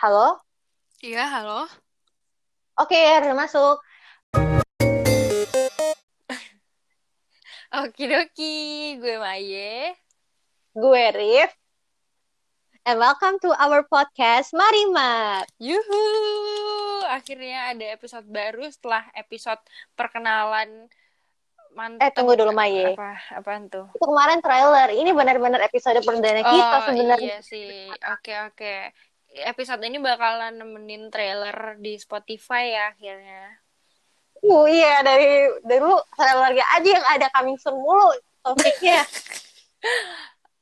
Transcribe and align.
Halo? 0.00 0.40
Iya, 1.04 1.28
halo. 1.28 1.68
Oke, 2.80 2.96
udah 2.96 3.36
masuk. 3.36 3.76
Okidoki, 7.70 8.96
gue 8.98 9.16
Maye. 9.20 9.94
Gue 10.72 11.04
Rif. 11.12 11.52
And 12.88 12.96
welcome 12.96 13.36
to 13.44 13.52
our 13.54 13.84
podcast 13.86 14.56
Marimat. 14.56 15.44
Yuhu, 15.60 16.02
akhirnya 17.06 17.76
ada 17.76 17.84
episode 17.92 18.24
baru 18.26 18.72
setelah 18.72 19.04
episode 19.12 19.60
perkenalan 19.94 20.88
mantap. 21.76 22.08
Eh, 22.08 22.12
tunggu 22.16 22.34
dulu, 22.34 22.50
Maye. 22.56 22.96
Apa, 22.96 23.20
apaan 23.36 23.68
tuh? 23.68 23.86
Itu 23.94 24.08
kemarin 24.08 24.40
trailer. 24.40 24.90
Ini 24.96 25.12
benar-benar 25.12 25.60
episode 25.60 26.00
perdana 26.02 26.40
kita 26.42 26.76
Oh, 26.80 26.82
sebenarnya. 26.88 27.20
iya 27.20 27.38
sih. 27.44 27.92
Oke, 28.10 28.32
oke. 28.48 28.74
Episode 29.30 29.86
ini 29.86 30.02
bakalan 30.02 30.58
nemenin 30.58 31.06
trailer 31.06 31.78
di 31.78 31.94
Spotify 31.98 32.74
ya 32.74 32.84
akhirnya. 32.90 33.62
Uh, 34.40 34.66
iya, 34.66 35.04
dari 35.04 35.46
dulu 35.62 36.00
trailernya 36.16 36.66
aja 36.74 36.88
yang 36.88 37.06
ada 37.06 37.26
coming 37.36 37.60
soon 37.60 37.78
mulu 37.78 38.10
topiknya. 38.42 39.04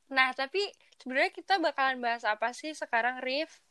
Nah, 0.09 0.33
tapi 0.33 0.65
sebenarnya 0.97 1.29
kita 1.29 1.61
bakalan 1.61 2.01
bahas 2.01 2.25
apa 2.25 2.49
sih 2.49 2.73
sekarang, 2.73 3.21
Rif? 3.21 3.61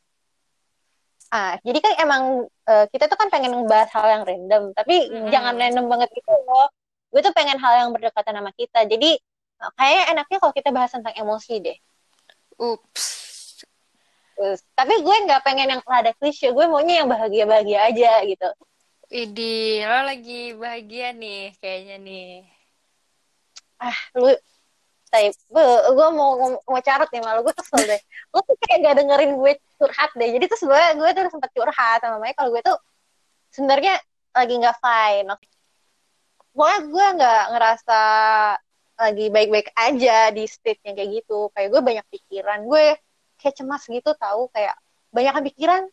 Ah, 1.29 1.59
jadi 1.61 1.83
kan 1.83 1.93
emang 1.99 2.23
eh, 2.47 2.85
kita 2.89 3.05
tuh 3.11 3.19
kan 3.19 3.29
pengen 3.29 3.53
ngebahas 3.53 3.91
hal 3.91 4.07
yang 4.07 4.23
random, 4.23 4.63
tapi 4.71 5.11
Mm-mm. 5.11 5.29
jangan 5.29 5.53
random 5.59 5.85
banget 5.91 6.09
gitu 6.15 6.31
loh. 6.31 6.71
Gue 7.11 7.21
tuh 7.21 7.35
pengen 7.35 7.59
hal 7.59 7.85
yang 7.85 7.89
berdekatan 7.91 8.33
sama 8.39 8.55
kita. 8.55 8.87
Jadi 8.87 9.19
eh, 9.59 9.71
kayaknya 9.77 10.03
enaknya 10.15 10.37
kalau 10.39 10.53
kita 10.55 10.69
bahas 10.71 10.95
tentang 10.95 11.13
emosi 11.13 11.53
deh. 11.59 11.77
Ups. 12.55 13.28
Tapi 14.75 14.93
gue 15.03 15.15
nggak 15.27 15.43
pengen 15.43 15.67
yang 15.75 15.81
rada 15.83 16.15
klise, 16.15 16.51
gue 16.51 16.65
maunya 16.65 17.03
yang 17.03 17.09
bahagia-bahagia 17.11 17.79
aja 17.91 18.11
gitu. 18.23 18.49
Idi, 19.09 19.81
lo 19.83 20.05
lagi 20.05 20.53
bahagia 20.53 21.11
nih 21.17 21.57
kayaknya 21.57 21.97
nih. 21.97 22.29
Ah, 23.81 23.97
lu, 24.15 24.29
say, 25.09 25.33
gue, 25.33 25.63
gue 25.97 26.07
mau 26.13 26.37
mau 26.61 26.81
carut 26.85 27.09
nih 27.09 27.21
malu 27.25 27.41
gue 27.41 27.55
kesel 27.57 27.81
deh. 27.89 28.01
Lu 28.31 28.39
tuh 28.45 28.55
kayak 28.61 28.77
gak 28.85 28.95
dengerin 29.01 29.31
gue 29.41 29.53
curhat 29.81 30.11
deh. 30.13 30.29
Jadi 30.37 30.45
terus 30.45 30.63
gue 30.63 30.83
gue 30.99 31.09
tuh 31.17 31.23
sempat 31.33 31.51
curhat 31.51 31.99
sama 32.05 32.21
Maya 32.21 32.33
kalau 32.37 32.53
gue 32.53 32.61
tuh 32.61 32.77
sebenarnya 33.49 33.97
lagi 34.37 34.53
nggak 34.61 34.77
fine. 34.77 35.27
Pokoknya 36.53 36.79
gue 36.85 37.05
nggak 37.17 37.43
ngerasa 37.55 37.99
lagi 38.99 39.25
baik-baik 39.31 39.69
aja 39.73 40.17
di 40.35 40.43
state 40.45 40.81
yang 40.85 40.95
kayak 40.95 41.09
gitu. 41.23 41.49
Kayak 41.55 41.69
gue 41.73 41.81
banyak 41.81 42.05
pikiran, 42.13 42.59
gue 42.69 42.85
kayak 43.39 43.55
cemas 43.55 43.87
gitu 43.87 44.11
tahu 44.19 44.51
kayak 44.51 44.75
banyak 45.09 45.33
pikiran. 45.49 45.87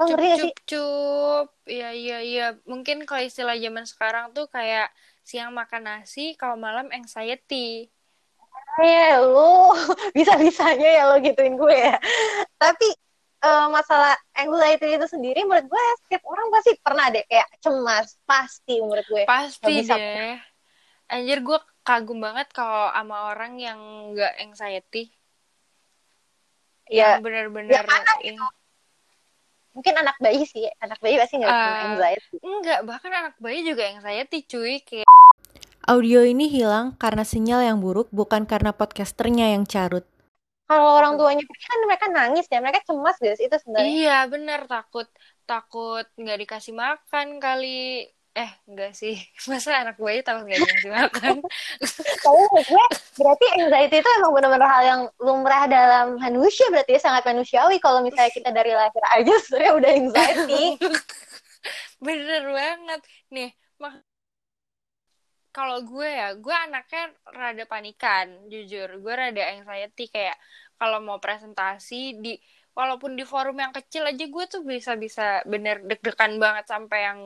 Lo 0.00 0.08
Cup, 0.08 0.16
ngerti 0.16 0.26
gak 0.28 0.38
sih? 0.40 0.52
cup, 0.52 0.64
cup. 0.64 1.46
Iya, 1.68 1.88
iya, 1.92 2.18
iya. 2.24 2.46
Mungkin 2.64 3.04
kalau 3.04 3.20
istilah 3.20 3.56
zaman 3.56 3.84
sekarang 3.84 4.32
tuh 4.32 4.48
kayak 4.48 4.88
siang 5.24 5.52
makan 5.52 5.84
nasi, 5.84 6.32
kalau 6.40 6.56
malam 6.56 6.88
anxiety. 6.88 7.92
Eh, 8.80 9.12
lu 9.20 9.76
bisa-bisanya 10.16 10.88
ya 10.88 11.02
lo 11.04 11.20
gituin 11.20 11.60
gue 11.60 11.76
ya. 11.76 12.00
Tapi 12.56 12.88
eh, 13.44 13.66
masalah 13.68 14.16
anxiety 14.32 14.96
itu 14.96 15.06
sendiri 15.10 15.44
menurut 15.44 15.68
gue 15.68 15.84
setiap 16.06 16.22
orang 16.24 16.48
pasti 16.48 16.70
pernah 16.80 17.06
deh 17.12 17.24
kayak 17.28 17.48
cemas, 17.60 18.16
pasti 18.24 18.80
menurut 18.80 19.04
gue. 19.04 19.24
Pasti 19.28 19.84
bisa. 19.84 20.00
deh. 20.00 20.40
Anjir, 21.12 21.44
gue 21.44 21.58
kagum 21.84 22.24
banget 22.24 22.48
kalau 22.56 22.88
sama 22.94 23.34
orang 23.34 23.58
yang 23.60 23.80
nggak 24.16 24.32
anxiety. 24.48 25.12
Ya, 26.90 27.16
Yang 27.16 27.22
benar-benar... 27.22 27.86
karena 27.86 28.14
ing- 28.26 28.54
mungkin 29.70 29.94
anak 29.94 30.16
bayi 30.18 30.42
sih, 30.42 30.66
anak 30.82 30.98
bayi 30.98 31.14
pasti 31.14 31.38
nggak 31.38 31.46
punya 31.54 31.70
Ah. 31.70 31.86
anxiety. 31.94 32.36
Enggak, 32.42 32.80
bahkan 32.82 33.12
anak 33.14 33.34
bayi 33.38 33.62
juga 33.62 33.86
anxiety, 33.86 34.42
cuy. 34.42 34.82
Kayak 34.82 35.06
Audio 35.86 36.22
ini 36.26 36.50
hilang 36.50 36.98
karena 36.98 37.22
sinyal 37.22 37.62
yang 37.66 37.78
buruk, 37.78 38.10
bukan 38.10 38.44
karena 38.46 38.74
podcasternya 38.74 39.54
yang 39.54 39.64
carut. 39.64 40.02
Kalau 40.70 41.02
orang 41.02 41.18
tuanya 41.18 41.42
pergi 41.42 41.66
kan 41.66 41.80
mereka 41.82 42.06
nangis 42.10 42.46
ya, 42.46 42.62
mereka 42.62 42.78
cemas 42.86 43.18
guys 43.18 43.42
itu 43.42 43.56
sebenarnya. 43.58 43.90
Iya, 43.90 44.18
bener 44.30 44.60
takut 44.70 45.06
takut 45.42 46.06
nggak 46.14 46.38
dikasih 46.46 46.74
makan 46.78 47.42
kali. 47.42 48.06
Eh, 48.30 48.50
enggak 48.70 48.94
sih. 48.94 49.18
Masa 49.50 49.82
anak 49.82 49.98
bayi 49.98 50.22
takut 50.22 50.46
nggak 50.46 50.60
dikasih 50.62 50.90
makan? 50.90 51.36
Tapi 52.24 52.42
gue 52.70 52.84
berarti 53.18 53.46
anxiety 53.58 53.96
itu 53.98 54.10
emang 54.22 54.32
benar-benar 54.38 54.70
hal 54.70 54.82
yang 54.86 55.02
lumrah 55.18 55.64
dalam 55.66 56.06
manusia 56.22 56.70
berarti 56.70 56.94
ya, 56.94 57.00
sangat 57.02 57.26
manusiawi 57.26 57.82
kalau 57.82 58.00
misalnya 58.06 58.30
kita 58.30 58.50
dari 58.54 58.70
lahir 58.70 59.04
aja 59.10 59.34
sebenarnya 59.42 59.72
udah 59.74 59.90
anxiety. 59.98 60.64
Bener 62.06 62.42
banget. 62.54 63.00
Nih, 63.34 63.50
mak 63.82 64.06
kalau 65.50 65.82
gue 65.82 66.06
ya, 66.06 66.38
gue 66.38 66.54
anaknya 66.54 67.10
rada 67.34 67.64
panikan, 67.66 68.46
jujur. 68.46 69.02
Gue 69.02 69.14
rada 69.18 69.42
anxiety 69.58 70.06
kayak 70.06 70.38
kalau 70.78 71.02
mau 71.02 71.18
presentasi 71.18 72.22
di 72.22 72.38
walaupun 72.70 73.18
di 73.18 73.26
forum 73.26 73.58
yang 73.58 73.74
kecil 73.74 74.06
aja 74.06 74.24
gue 74.30 74.44
tuh 74.46 74.62
bisa-bisa 74.62 75.42
bener 75.44 75.82
deg-degan 75.82 76.38
banget 76.38 76.70
sampai 76.70 76.98
yang 77.02 77.20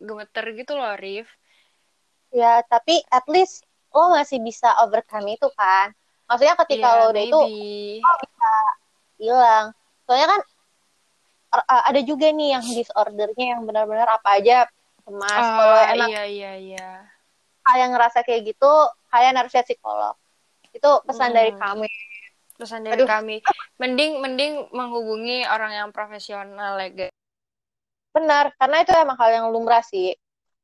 gemeter 0.00 0.44
gitu 0.56 0.72
loh, 0.74 0.96
Rif. 0.96 1.28
Ya, 2.32 2.64
tapi 2.64 2.98
at 3.12 3.26
least 3.28 3.62
lo 3.92 4.10
masih 4.10 4.40
bisa 4.40 4.72
overcome 4.82 5.36
itu 5.36 5.46
kan. 5.54 5.92
Maksudnya 6.26 6.54
ketika 6.64 6.88
Iya, 6.88 6.98
lo 6.98 7.04
udah 7.12 7.22
itu 7.26 7.40
maybe. 7.42 8.00
hilang. 9.20 9.66
Soalnya 10.08 10.28
kan 10.30 10.40
er- 11.50 11.66
uh, 11.68 11.82
ada 11.90 12.00
juga 12.00 12.30
nih 12.30 12.56
yang 12.56 12.64
disordernya 12.64 13.46
yang 13.58 13.62
benar-benar 13.66 14.08
apa 14.08 14.38
aja 14.38 14.64
cemas. 15.04 15.44
Kalau 15.44 15.76
Ah, 15.76 15.92
emang 15.92 16.08
iya, 16.08 16.22
iya, 16.24 16.52
iya. 16.56 16.90
kalian 17.66 17.92
ngerasa 17.92 18.24
kayak 18.24 18.54
gitu, 18.54 18.72
kalian 19.10 19.36
harus 19.36 19.52
lihat 19.52 19.66
psikolog. 19.68 20.14
Itu 20.70 21.02
pesan 21.04 21.34
Hmm. 21.34 21.38
dari 21.38 21.52
kami. 21.54 21.90
pesan 22.60 22.84
dari 22.84 22.92
Aduh. 22.92 23.08
kami 23.08 23.40
mending 23.80 24.20
mending 24.20 24.68
menghubungi 24.68 25.48
orang 25.48 25.72
yang 25.72 25.88
profesional 25.96 26.76
ya 26.76 26.92
guys 26.92 27.19
Benar, 28.10 28.52
karena 28.58 28.76
itu 28.82 28.90
emang 28.94 29.18
hal 29.18 29.30
yang 29.30 29.46
lumrah 29.54 29.82
sih. 29.86 30.14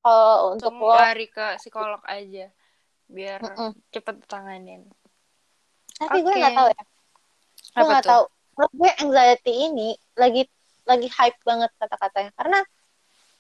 Kalau 0.03 0.55
untuk 0.55 0.75
lo, 0.79 0.95
lari 0.95 1.27
ke 1.27 1.59
psikolog 1.59 2.03
aja 2.07 2.51
biar 3.07 3.39
Mm-mm. 3.39 3.71
cepet 3.95 4.19
ditanganin 4.19 4.87
tapi 5.97 6.21
gue 6.21 6.33
Oke. 6.33 6.41
nggak 6.41 6.57
tahu 6.57 6.69
ya. 6.69 6.83
Gue 7.73 7.85
nggak 7.89 8.05
tahu. 8.05 8.25
Menurut 8.57 8.73
gue 8.77 8.91
anxiety 9.05 9.53
ini 9.69 9.89
lagi 10.17 10.43
lagi 10.85 11.09
hype 11.09 11.41
banget 11.43 11.71
kata-katanya. 11.81 12.31
Karena 12.37 12.61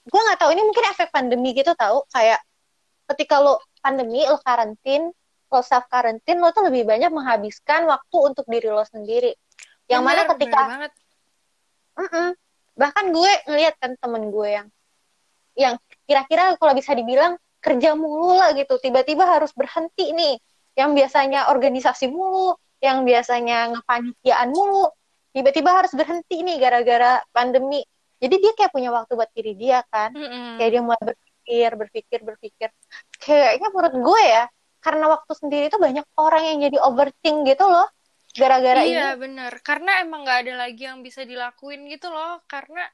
gue 0.09 0.21
nggak 0.21 0.39
tahu 0.41 0.51
ini 0.57 0.63
mungkin 0.65 0.85
efek 0.93 1.09
pandemi 1.13 1.53
gitu 1.53 1.77
tahu. 1.77 2.05
Kayak 2.09 2.41
ketika 3.13 3.45
lo 3.45 3.61
pandemi, 3.85 4.25
lo 4.25 4.41
karantin, 4.41 5.13
lo 5.53 5.61
self 5.61 5.85
karantin, 5.93 6.41
lo 6.41 6.51
tuh 6.51 6.65
lebih 6.67 6.89
banyak 6.89 7.13
menghabiskan 7.13 7.85
waktu 7.85 8.17
untuk 8.17 8.49
diri 8.49 8.73
lo 8.73 8.83
sendiri. 8.89 9.37
Yang 9.87 10.03
mana 10.03 10.21
Bener, 10.25 10.31
ketika 10.35 10.61
bener 10.65 10.73
banget 10.73 10.93
Mm-mm. 11.97 12.29
Bahkan 12.77 13.05
gue 13.11 13.33
ngeliat 13.49 13.75
kan 13.81 13.97
temen 13.97 14.29
gue 14.29 14.49
yang 14.53 14.69
yang 15.57 15.75
kira-kira 16.05 16.55
kalau 16.61 16.77
bisa 16.77 16.93
dibilang 16.93 17.41
kerja 17.65 17.97
mulu 17.97 18.37
lah 18.37 18.53
gitu. 18.53 18.77
Tiba-tiba 18.79 19.25
harus 19.25 19.51
berhenti 19.57 20.13
nih. 20.13 20.37
Yang 20.77 20.91
biasanya 20.93 21.49
organisasi 21.49 22.13
mulu, 22.13 22.53
yang 22.85 23.09
biasanya 23.09 23.73
ngepanitiaan 23.73 24.53
mulu, 24.53 24.93
tiba-tiba 25.33 25.73
harus 25.73 25.93
berhenti 25.97 26.45
nih 26.45 26.61
gara-gara 26.61 27.25
pandemi. 27.33 27.81
Jadi 28.21 28.35
dia 28.41 28.53
kayak 28.53 28.73
punya 28.77 28.93
waktu 28.93 29.13
buat 29.17 29.33
diri 29.33 29.57
dia 29.57 29.81
kan. 29.89 30.13
Mm-mm. 30.13 30.61
Kayak 30.61 30.71
dia 30.77 30.83
mulai 30.85 31.01
berpikir, 31.01 31.71
berpikir, 31.81 32.19
berpikir. 32.21 32.69
Kayaknya 33.17 33.69
menurut 33.73 33.95
gue 34.05 34.23
ya, 34.29 34.45
karena 34.85 35.05
waktu 35.17 35.33
sendiri 35.33 35.65
tuh 35.73 35.81
banyak 35.81 36.05
orang 36.21 36.43
yang 36.45 36.59
jadi 36.69 36.79
overthink 36.85 37.49
gitu 37.49 37.65
loh. 37.65 37.89
Gara-gara 38.37 38.85
ini. 38.85 38.93
iya 38.95 39.17
bener 39.17 39.53
karena 39.65 40.05
emang 40.05 40.29
nggak 40.29 40.41
ada 40.47 40.55
lagi 40.69 40.85
yang 40.85 41.01
bisa 41.01 41.25
dilakuin 41.25 41.89
gitu 41.89 42.13
loh 42.13 42.45
karena 42.45 42.85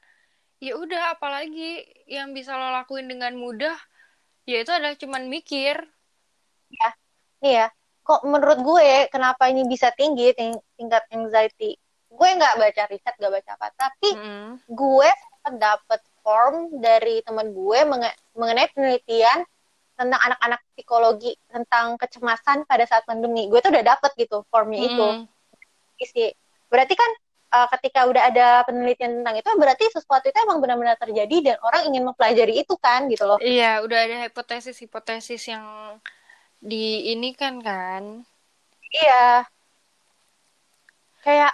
ya 0.63 0.79
udah 0.79 1.19
apalagi 1.19 1.83
yang 2.07 2.31
bisa 2.31 2.55
lo 2.55 2.71
lakuin 2.71 3.11
dengan 3.11 3.35
mudah 3.35 3.75
ya 4.47 4.63
itu 4.63 4.71
adalah 4.71 4.95
cuman 4.95 5.27
mikir 5.27 5.83
ya, 7.43 7.67
kok 8.07 8.23
menurut 8.23 8.59
gue 8.63 9.11
kenapa 9.11 9.51
ini 9.51 9.67
bisa 9.67 9.91
tinggi 9.93 10.31
ting- 10.31 10.63
tingkat 10.79 11.03
anxiety? 11.11 11.75
Gue 12.07 12.29
nggak 12.39 12.55
baca 12.55 12.83
riset, 12.87 13.13
nggak 13.19 13.33
baca 13.41 13.51
apa, 13.59 13.67
tapi 13.75 14.15
Mm-mm. 14.15 14.63
gue 14.71 15.09
sempat 15.11 15.53
dapet 15.59 16.01
form 16.23 16.79
dari 16.79 17.19
teman 17.27 17.51
gue 17.51 17.79
menge- 17.83 18.17
mengenai 18.37 18.71
penelitian 18.71 19.43
tentang 19.93 20.21
anak-anak 20.23 20.61
psikologi 20.73 21.35
tentang 21.51 21.99
kecemasan 21.99 22.63
pada 22.63 22.87
saat 22.87 23.03
pandemi. 23.03 23.51
Gue 23.51 23.59
tuh 23.59 23.69
udah 23.75 23.83
dapet 23.83 24.15
gitu 24.15 24.47
formnya 24.47 24.87
itu. 24.87 25.07
Isi. 25.99 26.33
Berarti 26.69 26.93
kan 26.97 27.11
uh, 27.53 27.67
ketika 27.77 28.09
udah 28.09 28.23
ada 28.33 28.47
penelitian 28.65 29.21
tentang 29.21 29.35
itu, 29.37 29.49
berarti 29.55 29.85
sesuatu 29.93 30.25
itu 30.25 30.37
emang 30.41 30.57
benar-benar 30.59 30.97
terjadi 30.97 31.53
dan 31.53 31.55
orang 31.61 31.93
ingin 31.93 32.03
mempelajari 32.07 32.61
itu 32.65 32.73
kan 32.81 33.05
gitu 33.11 33.23
loh. 33.29 33.37
iya 33.43 33.79
udah 33.85 33.99
ada 34.09 34.25
hipotesis-hipotesis 34.25 35.53
yang 35.53 35.65
di 36.63 37.11
ini 37.11 37.35
kan 37.35 37.59
kan 37.61 38.25
Iya. 38.93 39.49
Kayak 41.25 41.53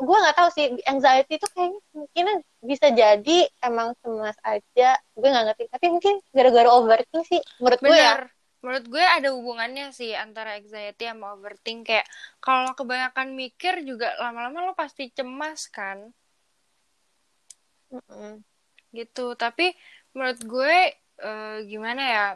gue 0.00 0.16
nggak 0.16 0.36
tahu 0.36 0.48
sih 0.56 0.66
anxiety 0.88 1.36
itu 1.36 1.46
kayaknya 1.52 1.80
mungkin 1.92 2.26
bisa 2.64 2.88
jadi 2.88 3.38
emang 3.60 3.92
cemas 4.00 4.36
aja 4.40 4.96
gue 4.96 5.28
nggak 5.28 5.44
ngerti 5.52 5.64
tapi 5.68 5.86
mungkin 5.92 6.14
gara-gara 6.32 6.72
overthinking 6.72 7.24
sih 7.28 7.40
menurut 7.60 7.80
gue 7.84 7.92
ya. 7.92 8.16
Menurut 8.62 8.84
gue 8.92 9.04
ada 9.16 9.28
hubungannya 9.36 9.86
sih 9.98 10.10
antara 10.24 10.50
anxiety 10.60 11.04
sama 11.10 11.26
overthink 11.36 11.80
kayak 11.88 12.06
kalau 12.44 12.70
kebanyakan 12.78 13.28
mikir 13.40 13.74
juga 13.90 14.06
lama-lama 14.22 14.58
lo 14.66 14.72
pasti 14.82 15.02
cemas 15.16 15.60
kan 15.76 15.98
Mm-mm. 17.92 18.42
gitu. 18.98 19.20
Tapi 19.42 19.64
menurut 20.16 20.40
gue 20.52 20.74
eh, 21.26 21.56
gimana 21.70 22.02
ya? 22.14 22.26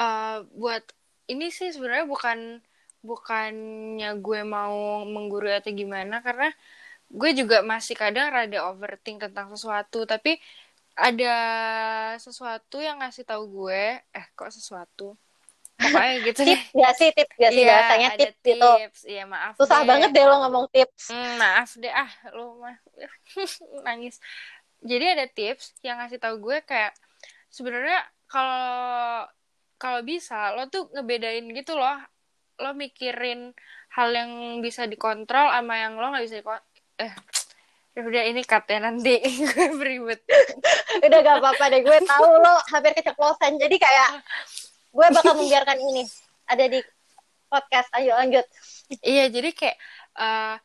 Eh, 0.00 0.36
buat 0.60 0.82
ini 1.32 1.44
sih 1.58 1.68
sebenarnya 1.74 2.06
bukan 2.14 2.38
bukannya 3.08 4.08
gue 4.24 4.40
mau 4.56 4.76
menggurui 5.14 5.52
atau 5.60 5.72
gimana 5.82 6.14
karena 6.26 6.48
gue 7.20 7.30
juga 7.40 7.56
masih 7.72 7.94
kadang 8.02 8.28
rada 8.36 8.58
overthink 8.70 9.18
tentang 9.24 9.46
sesuatu 9.54 9.98
tapi 10.12 10.30
ada 10.98 11.26
sesuatu 12.24 12.76
yang 12.86 12.96
ngasih 13.02 13.24
tahu 13.30 13.44
gue 13.66 13.82
eh 14.18 14.26
kok 14.38 14.50
sesuatu 14.56 15.16
pokoknya 15.74 16.14
gitu. 16.22 16.40
Tips 16.44 16.68
gak 16.72 16.92
sih? 16.94 17.08
Tips 17.10 17.34
gak 17.34 17.50
sih 17.50 17.62
Iya, 17.62 17.70
bahasanya? 17.70 18.08
ada 18.08 18.18
tips 18.20 18.38
gitu. 18.40 18.70
tips. 18.78 19.00
Iya, 19.04 19.24
maaf 19.26 19.52
susah 19.58 19.80
deh. 19.82 19.86
banget 19.88 20.10
deh 20.10 20.24
lo 20.24 20.36
ngomong 20.46 20.66
tips. 20.70 21.04
Hmm, 21.10 21.32
maaf 21.36 21.70
deh. 21.74 21.92
Ah 21.92 22.10
lu 22.32 22.58
mah. 22.58 22.76
Nangis. 23.86 24.16
Jadi 24.80 25.04
ada 25.16 25.26
tips 25.26 25.74
yang 25.80 25.98
ngasih 25.98 26.20
tahu 26.20 26.38
gue 26.40 26.60
kayak 26.62 26.92
sebenarnya 27.48 27.98
kalau 28.26 29.26
kalau 29.76 30.00
bisa 30.00 30.54
lo 30.54 30.68
tuh 30.68 30.88
ngebedain 30.92 31.44
gitu 31.50 31.74
loh. 31.74 31.98
Lo 32.60 32.70
mikirin 32.72 33.50
hal 33.90 34.08
yang 34.10 34.30
bisa 34.58 34.86
dikontrol 34.86 35.50
sama 35.50 35.74
yang 35.78 35.98
lo 35.98 36.10
nggak 36.10 36.24
bisa 36.24 36.36
dikontrol 36.38 36.66
eh 36.94 37.10
ya 37.94 38.02
udah 38.02 38.22
ini 38.26 38.42
cut 38.42 38.66
ya 38.66 38.78
nanti 38.78 39.18
gue 39.50 39.68
beribet. 39.74 40.22
Udah 40.98 41.18
gak 41.20 41.38
apa-apa 41.38 41.64
deh 41.70 41.82
gue 41.82 41.98
tahu 42.02 42.26
lo 42.38 42.54
hampir 42.70 42.90
keceplosan. 42.92 43.54
Jadi 43.54 43.76
kayak 43.78 44.18
gue 44.94 45.06
bakal 45.10 45.34
membiarkan 45.34 45.78
ini 45.82 46.06
ada 46.46 46.64
di 46.70 46.78
podcast 47.50 47.90
ayo 47.98 48.14
lanjut 48.14 48.46
Iya, 49.00 49.32
jadi 49.32 49.50
kayak 49.56 49.76
eh, 50.20 50.56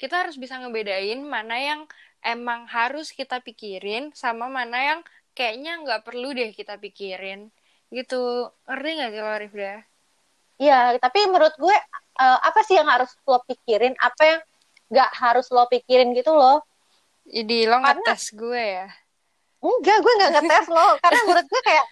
kita 0.00 0.24
harus 0.24 0.36
bisa 0.40 0.56
ngebedain 0.60 1.20
mana 1.20 1.56
yang 1.60 1.80
emang 2.24 2.64
harus 2.66 3.12
kita 3.12 3.40
pikirin 3.44 4.10
sama 4.16 4.48
mana 4.48 4.80
yang 4.80 5.00
kayaknya 5.36 5.76
nggak 5.84 6.02
perlu 6.08 6.32
deh 6.32 6.56
kita 6.56 6.80
pikirin. 6.80 7.52
Gitu. 7.92 8.48
Ngerti 8.64 8.90
nggak 8.96 9.10
sih 9.12 9.20
lo, 9.20 9.34
Rifda? 9.36 9.74
Iya, 10.56 10.78
tapi 10.96 11.20
menurut 11.28 11.52
gue 11.60 11.76
eh, 12.16 12.38
apa 12.48 12.60
sih 12.64 12.80
yang 12.80 12.88
harus 12.88 13.12
lo 13.28 13.44
pikirin, 13.44 13.92
apa 14.00 14.22
yang 14.24 14.40
nggak 14.88 15.10
harus 15.20 15.46
lo 15.52 15.68
pikirin 15.68 16.16
gitu 16.16 16.32
loh? 16.32 16.64
Jadi 17.28 17.68
lo 17.68 17.76
Karena- 17.76 17.92
ngetes 17.92 18.32
gue 18.32 18.62
ya. 18.80 18.88
Enggak, 19.60 19.98
gue 20.00 20.12
nggak 20.16 20.32
ngetes 20.40 20.66
lo, 20.72 20.86
karena 21.04 21.20
menurut 21.28 21.46
gue 21.48 21.62
kayak 21.64 21.84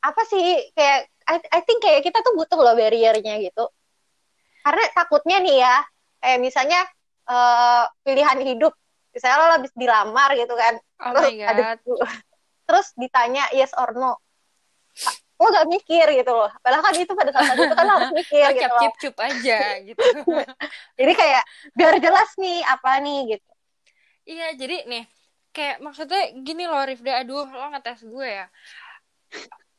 apa 0.00 0.22
sih 0.28 0.72
kayak 0.72 1.08
I, 1.28 1.36
I 1.52 1.60
think 1.68 1.84
kayak 1.84 2.00
kita 2.00 2.24
tuh 2.24 2.32
butuh 2.32 2.56
loh 2.56 2.72
barriernya 2.72 3.36
gitu. 3.44 3.68
Karena 4.64 4.84
takutnya 4.96 5.38
nih 5.44 5.56
ya, 5.60 5.76
kayak 6.24 6.38
misalnya 6.40 6.80
eh, 7.28 7.84
pilihan 8.04 8.38
hidup, 8.44 8.72
misalnya 9.12 9.36
lo 9.36 9.46
habis 9.60 9.72
dilamar 9.76 10.32
gitu 10.36 10.54
kan, 10.56 10.74
Oh 11.04 11.12
terus 11.12 11.32
my 11.32 11.44
ada 11.44 11.64
terus 12.68 12.86
ditanya 12.96 13.48
yes 13.56 13.72
or 13.76 13.92
no, 13.96 14.16
lo 15.38 15.46
gak 15.52 15.68
mikir 15.68 16.06
gitu 16.16 16.32
loh. 16.32 16.50
Padahal 16.60 16.82
kan 16.84 16.94
itu 16.96 17.12
pada 17.14 17.30
saat 17.32 17.56
itu 17.56 17.74
kan 17.76 17.86
harus 17.86 18.10
mikir 18.12 18.44
Lo 18.44 18.52
gitu 18.56 18.72
loh. 18.72 18.80
cip 18.82 18.94
cup 18.98 19.16
aja 19.24 19.60
gitu. 19.84 20.04
Jadi 20.98 21.12
kayak 21.14 21.42
biar 21.76 21.94
jelas 22.02 22.30
nih 22.36 22.58
apa 22.66 22.90
nih 23.04 23.20
gitu. 23.36 23.50
Iya, 24.28 24.52
jadi 24.60 24.84
nih 24.84 25.04
kayak 25.56 25.80
maksudnya 25.80 26.36
gini 26.44 26.68
loh 26.68 26.84
Rifda, 26.84 27.24
aduh 27.24 27.48
lo 27.48 27.66
ngetes 27.72 28.04
gue 28.04 28.28
ya. 28.28 28.46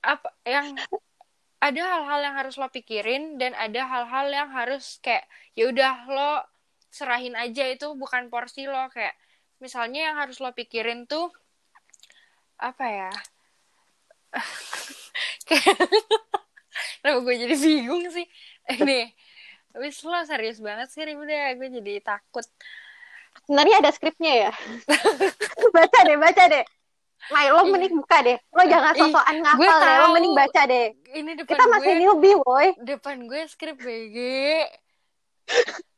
Apa 0.03 0.29
yang 0.47 0.75
ada 1.59 1.81
hal-hal 1.83 2.19
yang 2.23 2.35
harus 2.39 2.55
lo 2.55 2.71
pikirin 2.71 3.35
dan 3.35 3.51
ada 3.53 3.83
hal-hal 3.83 4.27
yang 4.31 4.49
harus 4.49 4.97
kayak 5.03 5.27
ya 5.59 5.67
udah 5.67 5.95
lo 6.07 6.33
serahin 6.89 7.35
aja 7.35 7.67
itu 7.67 7.91
bukan 7.99 8.31
porsi 8.31 8.65
lo 8.65 8.87
kayak 8.89 9.13
misalnya 9.59 10.11
yang 10.11 10.15
harus 10.17 10.39
lo 10.39 10.55
pikirin 10.55 11.03
tuh 11.05 11.27
apa 12.59 12.85
ya? 12.87 13.11
kayak 15.47 15.77
Kenapa 16.99 17.19
gue 17.23 17.35
jadi 17.39 17.55
bingung 17.55 18.03
sih? 18.11 18.27
Nih, 18.87 19.11
Wis 19.79 20.03
lo 20.03 20.19
serius 20.27 20.59
banget 20.59 20.91
sih 20.91 21.03
Rifda, 21.07 21.55
gue 21.55 21.67
jadi 21.79 21.93
takut. 22.03 22.43
Sebenarnya 23.47 23.75
ada 23.79 23.91
skripnya 23.95 24.33
ya. 24.49 24.51
baca 25.75 25.99
deh, 26.03 26.17
baca 26.19 26.43
deh. 26.51 26.65
Mai, 27.29 27.47
lo 27.47 27.61
Iya. 27.61 27.69
mending 27.69 27.93
buka 27.95 28.17
deh. 28.21 28.37
Lo 28.49 28.61
jangan 28.65 28.93
sosokan 28.95 29.35
gue 29.35 29.43
ngafal 29.45 29.77
deh. 29.79 29.93
Lo 29.93 30.01
tahu. 30.01 30.13
mending 30.13 30.33
baca 30.33 30.61
deh. 30.65 30.85
Ini 31.11 31.31
depan 31.37 31.49
Kita 31.49 31.63
masih 31.67 31.91
gue, 31.91 32.01
newbie, 32.01 32.35
boy. 32.39 32.67
depan 32.81 33.15
gue 33.23 33.41
skrip 33.45 33.77
BG. 33.77 34.17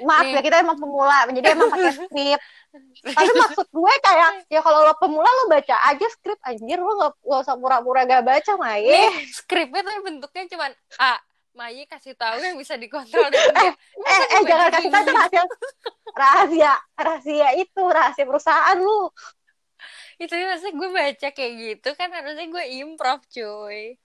Maaf 0.00 0.24
Nih. 0.24 0.32
ya, 0.32 0.40
kita 0.40 0.56
emang 0.64 0.80
pemula. 0.80 1.28
Jadi 1.28 1.44
emang 1.46 1.68
pakai 1.68 1.92
skrip. 2.00 2.40
Tapi 3.02 3.30
maksud 3.36 3.66
gue 3.68 3.94
kayak, 4.00 4.30
ya 4.48 4.60
kalau 4.62 4.86
lo 4.86 4.94
pemula 4.96 5.28
lo 5.28 5.44
baca 5.46 5.76
aja 5.86 6.06
skrip. 6.08 6.40
Anjir, 6.40 6.80
lo 6.80 6.92
gak, 6.96 7.12
gak 7.20 7.40
usah 7.44 7.56
pura-pura 7.60 8.08
gak 8.08 8.24
baca, 8.24 8.52
Mai. 8.56 8.88
Nih, 8.88 9.28
skripnya 9.28 9.84
tuh 9.84 10.00
bentuknya 10.00 10.44
cuman 10.48 10.72
A. 10.96 11.20
Mayi 11.50 11.82
kasih 11.82 12.14
tahu 12.14 12.38
yang 12.38 12.54
bisa 12.54 12.78
dikontrol 12.78 13.26
dan 13.26 13.42
Eh, 13.58 13.74
eh, 14.06 14.24
eh, 14.38 14.42
jangan 14.46 14.70
kasih 14.70 14.88
tahu 14.88 15.06
rahasia. 15.10 15.42
Rahasia, 16.14 16.72
rahasia 16.94 17.48
itu, 17.58 17.82
rahasia 17.84 18.24
perusahaan 18.24 18.78
lu. 18.78 19.10
Itu 20.20 20.32
maksudnya 20.36 20.74
gue 20.76 20.90
baca 20.92 21.28
kayak 21.32 21.52
gitu 21.64 21.88
kan 21.96 22.08
harusnya 22.12 22.46
gue 22.52 22.64
improv 22.78 23.20
cuy. 23.32 23.96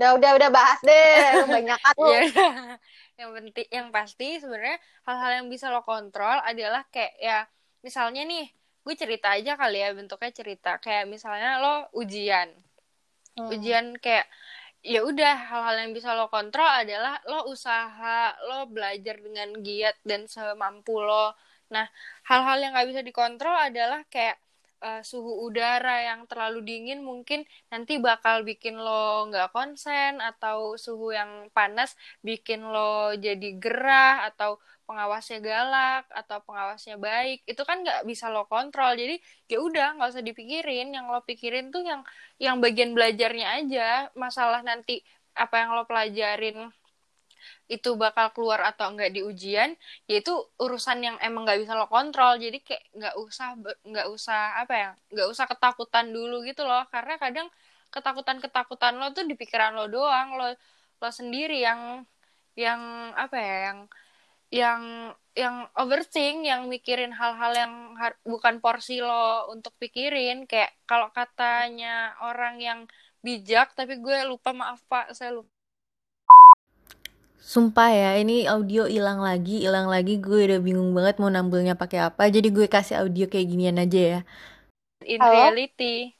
Udah, 0.00 0.10
udah, 0.16 0.30
udah 0.40 0.48
bahas 0.48 0.80
deh. 0.80 1.16
Banyak 1.54 1.80
lu. 2.00 2.08
Ya. 2.08 2.24
Yang 3.20 3.30
penting 3.36 3.66
yang 3.68 3.88
pasti 3.92 4.40
sebenarnya 4.40 4.80
hal-hal 5.04 5.30
yang 5.44 5.46
bisa 5.52 5.68
lo 5.68 5.84
kontrol 5.84 6.40
adalah 6.40 6.82
kayak 6.88 7.12
ya 7.20 7.38
misalnya 7.84 8.24
nih 8.24 8.48
gue 8.82 8.94
cerita 8.98 9.36
aja 9.36 9.54
kali 9.54 9.78
ya 9.78 9.92
bentuknya 9.94 10.32
cerita 10.34 10.70
kayak 10.80 11.06
misalnya 11.06 11.60
lo 11.62 11.74
ujian 11.94 12.50
Hmm. 13.32 13.48
ujian 13.48 13.96
kayak 13.96 14.28
ya 14.84 15.00
udah 15.00 15.34
hal-hal 15.48 15.76
yang 15.80 15.92
bisa 15.96 16.12
lo 16.12 16.28
kontrol 16.28 16.68
adalah 16.68 17.16
lo 17.24 17.48
usaha 17.48 18.36
lo 18.44 18.68
belajar 18.68 19.16
dengan 19.24 19.56
giat 19.64 19.96
dan 20.04 20.28
semampu 20.28 21.00
lo 21.00 21.32
nah 21.72 21.88
hal-hal 22.28 22.60
yang 22.60 22.76
nggak 22.76 22.88
bisa 22.92 23.00
dikontrol 23.00 23.56
adalah 23.56 24.04
kayak 24.12 24.36
eh, 24.86 25.00
suhu 25.10 25.32
udara 25.46 25.90
yang 26.08 26.20
terlalu 26.30 26.58
dingin 26.68 26.98
mungkin 27.10 27.40
nanti 27.72 27.92
bakal 28.08 28.36
bikin 28.48 28.74
lo 28.84 29.26
nggak 29.28 29.48
konsen 29.54 30.12
atau 30.18 30.74
suhu 30.84 31.06
yang 31.18 31.30
panas 31.56 31.90
bikin 32.26 32.60
lo 32.72 33.14
jadi 33.24 33.48
gerah 33.62 34.28
atau 34.28 34.50
pengawasnya 34.86 35.38
galak 35.48 36.04
atau 36.20 36.38
pengawasnya 36.46 36.96
baik. 37.00 37.36
Itu 37.50 37.62
kan 37.68 37.76
nggak 37.84 38.00
bisa 38.10 38.24
lo 38.34 38.44
kontrol. 38.50 38.92
Jadi 39.00 39.14
ya 39.50 39.58
udah 39.66 39.86
nggak 39.96 40.08
usah 40.12 40.24
dipikirin. 40.28 40.86
Yang 40.96 41.06
lo 41.12 41.20
pikirin 41.28 41.64
tuh 41.74 41.82
yang 41.90 42.02
yang 42.44 42.56
bagian 42.64 42.90
belajarnya 42.96 43.46
aja. 43.62 43.82
Masalah 44.18 44.60
nanti 44.66 45.00
apa 45.32 45.54
yang 45.64 45.70
lo 45.76 45.82
pelajarin 45.88 46.56
itu 47.70 47.94
bakal 47.96 48.30
keluar 48.36 48.60
atau 48.70 48.92
enggak 48.92 49.10
di 49.16 49.20
ujian 49.24 49.74
yaitu 50.10 50.32
urusan 50.60 50.98
yang 51.06 51.16
emang 51.24 51.42
nggak 51.46 51.60
bisa 51.62 51.72
lo 51.78 51.86
kontrol. 51.90 52.36
Jadi 52.40 52.58
kayak 52.66 52.84
nggak 52.96 53.14
usah 53.18 53.48
nggak 53.84 54.06
usah 54.14 54.40
apa 54.62 54.74
ya 54.74 54.90
nggak 55.12 55.28
usah 55.32 55.44
ketakutan 55.50 56.06
dulu 56.12 56.44
gitu 56.48 56.62
loh. 56.66 56.82
Karena 56.92 57.14
kadang 57.20 57.48
ketakutan 57.94 58.38
ketakutan 58.40 58.92
lo 59.00 59.12
tuh 59.16 59.24
di 59.28 59.34
pikiran 59.36 59.76
lo 59.76 59.86
doang 59.90 60.28
lo 60.38 60.46
lo 61.02 61.08
sendiri 61.12 61.60
yang 61.60 62.06
yang 62.56 62.80
apa 63.16 63.36
ya 63.40 63.56
yang 63.68 63.78
yang 64.52 64.82
yang 65.32 65.56
overthink 65.80 66.44
yang 66.44 66.68
mikirin 66.68 67.12
hal-hal 67.16 67.52
yang 67.56 67.72
bukan 68.28 68.60
porsi 68.60 69.00
lo 69.00 69.48
untuk 69.54 69.72
pikirin. 69.80 70.44
Kayak 70.50 70.76
kalau 70.84 71.08
katanya 71.12 72.16
orang 72.20 72.60
yang 72.60 72.80
bijak 73.24 73.72
tapi 73.78 73.94
gue 74.02 74.18
lupa 74.26 74.50
maaf 74.52 74.82
pak 74.90 75.14
saya 75.16 75.30
lupa 75.38 75.51
Sumpah 77.42 77.90
ya, 77.90 78.10
ini 78.22 78.46
audio 78.54 78.82
hilang 78.94 79.18
lagi, 79.28 79.66
hilang 79.66 79.86
lagi. 79.94 80.12
Gue 80.24 80.46
udah 80.48 80.60
bingung 80.66 80.90
banget 80.96 81.14
mau 81.20 81.30
nambelnya 81.36 81.74
pakai 81.82 81.98
apa. 82.08 82.22
Jadi 82.34 82.48
gue 82.56 82.66
kasih 82.70 83.02
audio 83.02 83.24
kayak 83.32 83.46
ginian 83.50 83.78
aja 83.84 84.00
ya. 84.12 84.20
in 85.04 85.22
Halo? 85.22 85.32
reality 85.34 86.14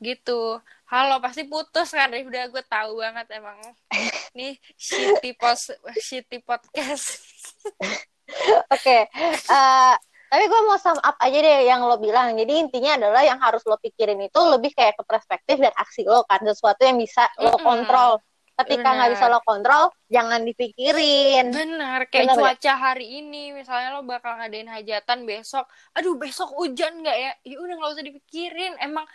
gitu 0.00 0.60
halo 0.88 1.20
pasti 1.20 1.44
putus 1.44 1.92
kan 1.92 2.08
udah 2.12 2.44
gue 2.48 2.64
tahu 2.64 3.04
banget 3.04 3.26
emang 3.36 3.58
nih 4.38 4.56
shitty 4.76 5.36
post 5.36 5.76
shitty 6.00 6.40
podcast 6.44 7.06
Oke, 8.74 9.10
eh, 9.50 9.94
tapi 10.30 10.44
gue 10.46 10.60
mau 10.62 10.78
sum 10.78 10.94
up 11.02 11.16
aja 11.18 11.38
deh 11.42 11.66
yang 11.66 11.82
lo 11.82 11.98
bilang. 11.98 12.38
Jadi 12.38 12.62
intinya 12.62 12.94
adalah 12.94 13.22
yang 13.26 13.42
harus 13.42 13.62
lo 13.66 13.74
pikirin 13.82 14.22
itu 14.22 14.38
lebih 14.38 14.70
kayak 14.70 14.94
ke 14.98 15.02
perspektif 15.02 15.58
dan 15.58 15.74
aksi 15.74 16.06
lo 16.06 16.22
kan, 16.30 16.38
sesuatu 16.46 16.82
yang 16.86 16.94
bisa 17.02 17.26
lo 17.42 17.58
kontrol. 17.58 18.22
Ketika 18.60 18.88
nggak 18.96 19.10
bisa 19.14 19.24
lo 19.32 19.38
kontrol 19.48 19.84
jangan 20.14 20.40
dipikirin 20.48 21.46
Benar, 21.54 22.00
kayak 22.12 22.28
Benar 22.28 22.36
ya? 22.46 22.52
cuaca 22.58 22.72
hari 22.84 23.06
ini, 23.20 23.50
misalnya 23.58 23.88
lo 23.96 24.00
bakal 24.12 24.32
ngadain 24.38 24.70
hajatan 24.74 25.18
besok, 25.30 25.64
aduh 25.96 26.14
besok 26.22 26.48
hujan 26.58 26.92
nggak 27.02 27.16
ya? 27.24 27.30
Ya 27.50 27.56
udah 27.62 27.74
nggak 27.78 27.92
usah 27.94 28.06
dipikirin. 28.08 28.72
Emang 28.86 29.06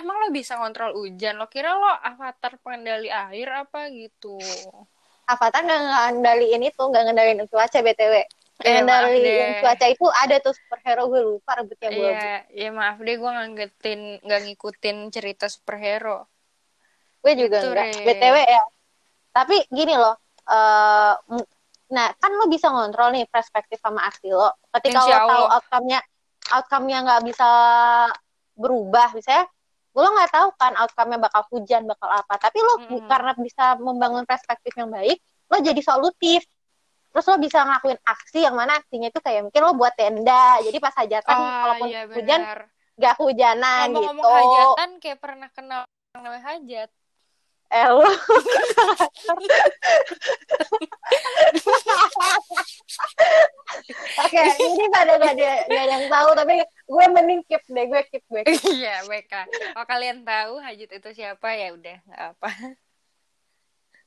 emang 0.00 0.16
lo 0.20 0.26
bisa 0.38 0.54
kontrol 0.62 0.90
hujan? 1.00 1.34
Lo 1.40 1.46
kira 1.54 1.70
lo 1.80 1.88
avatar 2.10 2.52
pengendali 2.62 3.08
air 3.10 3.48
apa 3.62 3.78
gitu? 4.00 4.28
Avatar 5.32 5.60
nggak 5.66 5.80
ngendaliin 5.86 6.62
itu 6.68 6.80
nggak 6.90 7.02
ngendaliin 7.06 7.40
cuaca 7.50 7.78
btw 7.86 8.14
Eh, 8.64 8.70
yang 8.74 8.86
dari 8.90 9.22
deh. 9.24 9.54
cuaca 9.58 9.86
itu 9.94 10.04
ada 10.22 10.36
tuh 10.44 10.54
superhero 10.58 11.02
gue 11.10 11.20
lupa 11.28 11.50
rebutnya 11.58 11.90
gue 11.98 12.10
Iya, 12.10 12.22
ya 12.60 12.68
maaf 12.78 12.96
deh 13.06 13.14
gue 13.20 13.30
nggak 13.34 13.48
ngikutin 13.50 14.00
nggak 14.24 14.40
ngikutin 14.44 14.96
cerita 15.14 15.46
superhero. 15.54 16.16
gue 17.22 17.32
juga 17.42 17.58
Gitu, 17.60 17.66
enggak 17.66 17.86
Re. 17.86 17.92
btw 18.04 18.36
ya 18.54 18.60
tapi 19.32 19.56
gini 19.68 19.96
loh 19.96 20.14
m- 21.28 21.48
nah 21.92 22.08
kan 22.16 22.32
lo 22.32 22.48
bisa 22.48 22.72
ngontrol 22.72 23.12
nih 23.12 23.28
perspektif 23.28 23.76
sama 23.80 24.08
aksi 24.08 24.32
lo. 24.32 24.48
Ketika 24.72 25.04
Insya 25.04 25.16
lo 25.20 25.28
tahu 25.28 25.44
outcome-nya 25.60 26.00
outcome-nya 26.56 26.98
nggak 27.04 27.22
bisa 27.28 27.48
berubah 28.56 29.12
misalnya 29.12 29.44
lo 29.92 30.08
nggak 30.08 30.30
tahu 30.32 30.48
kan 30.56 30.72
outcome-nya 30.72 31.18
bakal 31.20 31.42
hujan 31.52 31.84
bakal 31.84 32.08
apa. 32.08 32.40
Tapi 32.40 32.58
lo 32.64 32.74
Mm-mm. 32.80 33.04
karena 33.12 33.32
bisa 33.36 33.76
membangun 33.76 34.24
perspektif 34.24 34.72
yang 34.72 34.88
baik 34.88 35.20
lo 35.52 35.60
jadi 35.60 35.80
solutif. 35.84 36.48
Terus 37.12 37.28
lo 37.28 37.36
bisa 37.36 37.60
ngelakuin 37.60 38.00
aksi 38.08 38.40
yang 38.40 38.56
mana 38.56 38.80
aksinya 38.80 39.12
itu 39.12 39.20
kayak 39.20 39.52
mungkin 39.52 39.60
lo 39.60 39.76
buat 39.76 39.92
tenda. 39.92 40.64
Jadi 40.64 40.78
pas 40.80 40.96
hajatan 40.96 41.36
Oh 41.36 41.44
walaupun 41.60 41.88
iya 41.92 42.08
hujan 42.08 42.40
nggak 42.96 43.14
hujanan 43.20 43.86
Ngomong-ngomong 43.92 44.24
gitu. 44.24 44.32
hajatan 44.32 44.90
kayak 44.96 45.18
pernah 45.20 45.48
kenal 45.52 45.80
namanya 46.16 46.56
hajat. 46.56 46.88
Eh 47.72 47.88
lo 47.88 48.04
Oke, 54.22 54.40
ini 54.60 54.84
pada 54.92 55.16
gak 55.16 55.32
ada, 55.32 55.52
gak 55.68 55.82
ada 55.88 55.92
yang 55.96 56.06
tahu, 56.12 56.28
tapi 56.36 56.54
gue 56.64 57.04
mending 57.08 57.40
keep 57.48 57.64
deh, 57.66 57.84
gue 57.88 58.02
keep, 58.12 58.24
gue. 58.28 58.42
Iya, 58.68 59.04
baiklah. 59.08 59.46
Kalau 59.48 59.86
kalian 59.88 60.18
tahu 60.24 60.60
hajat 60.60 60.90
itu 60.92 61.08
siapa 61.16 61.48
ya 61.56 61.72
udah 61.72 61.96
nggak 62.04 62.22
apa. 62.36 62.50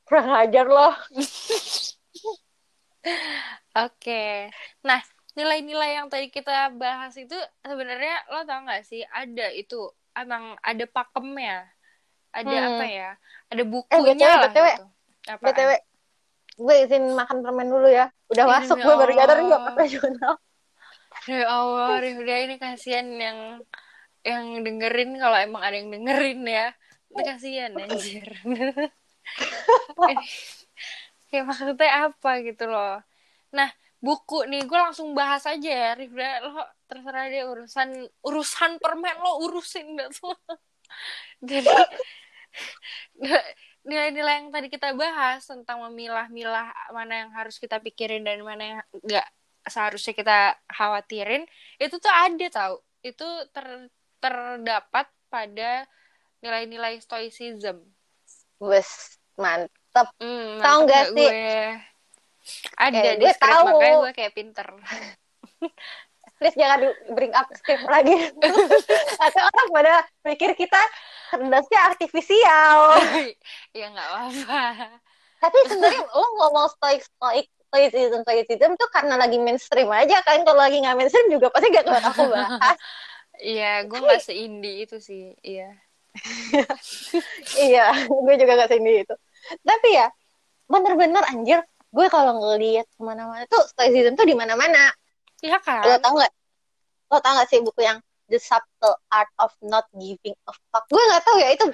Kurang 0.05 0.29
ajar 0.37 0.65
loh. 0.69 0.93
Oke. 3.73 4.53
Nah, 4.85 5.01
nilai-nilai 5.33 5.99
yang 6.01 6.07
tadi 6.07 6.29
kita 6.29 6.71
bahas 6.77 7.13
itu 7.17 7.35
sebenarnya 7.65 8.23
lo 8.31 8.45
tau 8.45 8.61
gak 8.65 8.85
sih 8.85 9.01
ada 9.09 9.49
itu 9.51 9.89
emang 10.15 10.55
ada 10.61 10.85
pakemnya. 10.87 11.74
Ada 12.35 12.51
Hmm. 12.51 12.67
apa 12.69 12.85
ya? 12.85 13.09
Ada 13.47 13.63
bukunya 13.63 14.13
BTW, 14.13 14.27
lah 14.27 14.41
BTW. 14.45 14.67
gitu. 14.67 14.85
Apaan? 15.25 15.45
BTW, 15.47 15.69
gue 16.57 16.75
izin 16.83 17.03
makan 17.11 17.37
permen 17.39 17.67
dulu 17.67 17.87
ya. 17.87 18.05
Udah 18.27 18.43
Ih, 18.43 18.51
masuk, 18.51 18.77
gue 18.77 18.93
baru 18.93 19.11
nyadar 19.11 19.37
Allah. 19.37 19.49
gak 19.49 19.63
profesional. 19.71 20.33
Ya 21.25 21.43
Allah, 21.47 21.95
Rifda 21.97 22.35
ini 22.37 22.55
kasihan 22.55 23.07
yang 23.07 23.39
yang 24.21 24.45
dengerin 24.61 25.15
kalau 25.15 25.37
emang 25.37 25.61
ada 25.61 25.73
yang 25.73 25.89
dengerin 25.89 26.43
ya. 26.43 26.75
Itu 27.07 27.21
kasihan 27.23 27.71
anjir. 27.73 28.27
Ini- 28.43 28.91
Kayak 31.25 31.45
maksudnya 31.47 31.89
apa 32.11 32.31
gitu 32.43 32.65
loh. 32.67 33.01
Nah, 33.49 33.69
buku 33.97 34.45
nih 34.45 34.61
gue 34.63 34.77
langsung 34.77 35.15
bahas 35.15 35.47
aja 35.47 35.65
ya, 35.65 35.89
Rifda. 35.95 36.45
Lo 36.45 36.61
terserah 36.85 37.25
deh 37.25 37.41
urusan 37.43 37.89
urusan 38.21 38.77
permen 38.77 39.17
lo 39.17 39.41
urusin 39.41 39.97
dah 39.97 40.09
semua. 40.13 40.37
Jadi 41.41 41.65
nilai-nilai 43.89 44.33
yang 44.41 44.49
tadi 44.49 44.67
kita 44.67 44.97
bahas 44.97 45.45
tentang 45.45 45.77
memilah-milah 45.89 46.73
mana 46.89 47.13
yang 47.25 47.31
harus 47.37 47.61
kita 47.61 47.77
pikirin 47.77 48.25
dan 48.25 48.41
mana 48.41 48.63
yang 48.63 48.79
enggak 48.97 49.27
seharusnya 49.65 50.13
kita 50.13 50.37
khawatirin 50.69 51.43
itu 51.81 51.95
tuh 51.97 52.13
ada 52.13 52.47
tau 52.53 52.75
itu 53.01 53.25
ter- 53.53 53.89
terdapat 54.21 55.05
pada 55.29 55.85
nilai-nilai 56.41 56.97
stoicism 57.01 57.81
Wes, 58.59 59.19
mantep. 59.37 60.07
Tahu 60.17 60.57
mantep 60.59 60.85
nggak 60.87 61.05
nggak 61.05 61.07
sih? 61.13 61.29
gue 61.29 61.33
ada 62.77 62.99
Eh, 62.99 63.15
di 63.19 63.25
gue 63.25 63.33
tahu. 63.37 63.65
makanya 63.67 63.95
gue 64.01 64.11
kayak 64.17 64.33
pinter 64.37 64.67
Please 66.35 66.57
jangan 66.59 66.83
di 66.83 66.89
bring 67.15 67.31
up 67.31 67.47
script 67.55 67.87
lagi. 67.87 68.15
Atau 69.25 69.41
orang 69.43 69.67
pada 69.71 69.93
pikir 70.27 70.51
kita 70.59 70.81
cerdasnya 71.31 71.79
artifisial. 71.91 72.79
ya 73.77 73.87
nggak 73.91 74.07
apa-apa 74.07 74.63
Tapi 75.39 75.57
sebenarnya 75.71 76.03
lo 76.11 76.27
ngomong 76.41 76.67
stoik 76.75 77.01
stoik 77.03 77.47
stoicism 77.71 78.23
stoicism 78.23 78.71
tuh 78.79 78.89
karena 78.91 79.15
lagi 79.15 79.39
mainstream 79.39 79.87
aja 79.91 80.19
kan. 80.27 80.43
Kalau 80.43 80.59
lagi 80.59 80.83
nggak 80.83 80.95
mainstream 80.99 81.31
juga 81.31 81.47
pasti 81.51 81.71
gak 81.71 81.87
bakal 81.87 82.11
aku 82.11 82.23
bahas. 82.31 82.77
iya 83.35 83.83
gue 83.83 83.99
nggak 83.99 84.23
seindie 84.23 84.87
itu 84.87 84.95
sih 84.95 85.35
iya 85.43 85.75
iya, 87.59 88.07
gue 88.07 88.33
juga 88.39 88.53
gak 88.63 88.71
sendiri 88.71 89.03
itu. 89.03 89.15
Tapi 89.61 89.89
ya, 89.91 90.07
bener-bener 90.65 91.23
anjir, 91.27 91.59
gue 91.91 92.07
kalau 92.11 92.39
ngeliat 92.39 92.87
ke 92.87 93.01
mana-mana 93.03 93.43
tuh 93.47 93.63
stoicism 93.67 94.15
tuh 94.15 94.27
di 94.27 94.35
mana-mana. 94.35 94.91
Iya 95.45 95.57
Lo 95.61 95.61
kan 95.61 96.01
tau 96.01 96.13
gak? 96.17 96.31
Lo 97.13 97.17
tau 97.21 97.33
gak 97.37 97.47
sih 97.47 97.61
buku 97.61 97.81
yang 97.81 97.97
The 98.25 98.41
Subtle 98.41 98.97
Art 99.07 99.29
of 99.37 99.53
Not 99.61 99.85
Giving 99.93 100.33
a 100.33 100.51
Fuck? 100.51 100.89
Gue 100.89 101.03
gak 101.05 101.23
tahu 101.23 101.37
ya 101.37 101.53
itu 101.53 101.65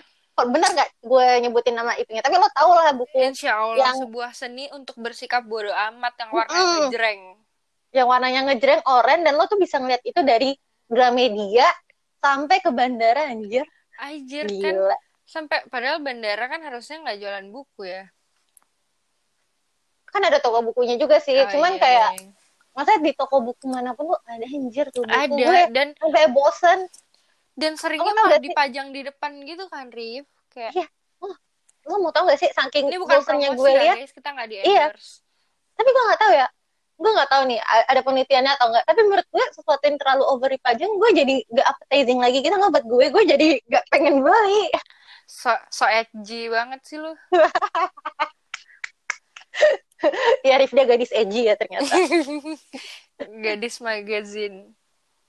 bener 0.41 0.73
gak 0.73 0.89
gue 0.99 1.25
nyebutin 1.45 1.77
nama 1.77 1.93
ipingnya. 1.95 2.25
Tapi 2.25 2.35
lo 2.35 2.49
tau 2.51 2.73
lah 2.73 2.91
buku 2.91 3.13
Insya 3.13 3.55
Allah 3.55 3.77
Yang- 3.77 3.99
sebuah 4.09 4.31
seni 4.33 4.65
untuk 4.73 4.97
bersikap 4.97 5.45
bodoh 5.45 5.71
amat 5.71 6.13
yang 6.17 6.29
warnanya 6.33 6.59
Mm-mm. 6.59 6.79
ngejreng. 6.89 7.21
yang 7.91 8.07
warnanya 8.07 8.41
ngejreng 8.47 8.81
oranye 8.87 9.27
dan 9.27 9.35
lo 9.35 9.45
tuh 9.45 9.59
bisa 9.59 9.75
ngeliat 9.75 9.99
itu 10.07 10.23
dari 10.23 10.55
Gramedia 10.87 11.67
sampai 12.23 12.63
ke 12.63 12.71
bandara 12.71 13.27
anjir. 13.27 13.67
Anjir 13.99 14.47
kan 14.47 14.75
Gila. 14.75 14.97
sampai 15.27 15.67
padahal 15.67 15.99
bandara 15.99 16.47
kan 16.47 16.63
harusnya 16.63 17.03
nggak 17.03 17.19
jualan 17.19 17.47
buku 17.51 17.91
ya. 17.91 18.07
Kan 20.07 20.23
ada 20.23 20.39
toko 20.39 20.59
bukunya 20.63 20.95
juga 20.95 21.19
sih. 21.19 21.35
Oh, 21.35 21.47
Cuman 21.47 21.75
iya, 21.77 21.81
kayak 21.83 22.09
iya. 22.19 22.27
Masa 22.71 22.95
di 22.97 23.11
toko 23.11 23.43
buku 23.43 23.67
mana 23.67 23.91
pun 23.91 24.07
tuh 24.07 24.19
ada 24.23 24.47
anjir 24.47 24.87
tuh 24.89 25.03
buku. 25.03 25.11
ada 25.11 25.27
Gue 25.27 25.61
dan 25.69 25.87
sampai 25.93 26.25
bosen. 26.29 26.79
dan 27.51 27.75
seringnya 27.75 28.15
malah 28.15 28.31
gak 28.31 28.43
dipajang 28.43 28.87
di 28.89 29.01
depan 29.03 29.31
gitu 29.43 29.67
kan 29.67 29.91
Rif? 29.91 30.23
Kayak 30.47 30.71
Iya. 30.73 30.87
Lo 31.83 31.99
mau 31.99 32.09
tau 32.09 32.23
gak 32.25 32.39
sih 32.39 32.47
saking 32.47 32.87
ini 32.87 32.97
bukan 32.97 33.19
bosennya 33.19 33.51
gue 33.51 33.69
ya 33.69 33.81
lihat 33.81 33.97
guys. 33.99 34.11
Kita 34.11 34.29
nggak 34.31 34.47
di 34.47 34.55
Iya. 34.63 34.87
tapi 35.73 35.89
gue 35.89 36.03
nggak 36.07 36.21
tahu 36.21 36.31
ya. 36.31 36.47
Gue 36.95 37.11
nggak 37.11 37.29
tahu 37.29 37.43
nih 37.49 37.59
ada 37.61 38.01
penelitiannya 38.01 38.51
atau 38.55 38.67
enggak 38.69 38.85
tapi 38.85 39.01
menurut 39.01 39.27
gue 39.27 39.45
sesuatu 39.51 39.83
yang 39.83 39.97
terlalu 39.97 40.23
over 40.29 40.49
dipajang 40.49 40.91
gue 40.95 41.09
jadi 41.11 41.35
gak 41.51 41.67
appetizing 41.67 42.19
lagi. 42.21 42.37
Gitu 42.39 42.55
nggak 42.55 42.71
buat 42.71 42.85
gue 42.87 43.05
gue 43.11 43.23
jadi 43.35 43.47
gak 43.67 43.83
pengen 43.91 44.23
beli. 44.23 44.71
So 45.27 45.51
so 45.67 45.83
edgy 45.87 46.47
banget 46.47 46.79
sih 46.83 46.99
lu 46.99 47.11
ya 50.47 50.55
Rifda 50.57 50.83
gadis 50.85 51.11
edgy 51.13 51.47
ya 51.47 51.55
ternyata. 51.57 51.93
Gadis 53.45 53.77
magazine. 53.79 54.73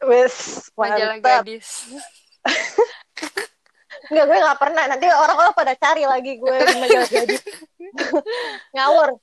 Wes 0.02 0.66
majalah 0.74 1.20
gadis. 1.22 1.92
Nggak 4.10 4.24
gue 4.26 4.38
nggak 4.42 4.58
pernah. 4.58 4.84
Nanti 4.90 5.06
orang-orang 5.06 5.54
pada 5.54 5.72
cari 5.78 6.02
lagi 6.02 6.40
gue 6.40 6.56
di 6.58 6.76
majalah 6.80 7.10
gadis. 7.12 7.42
Ngawur. 8.74 9.14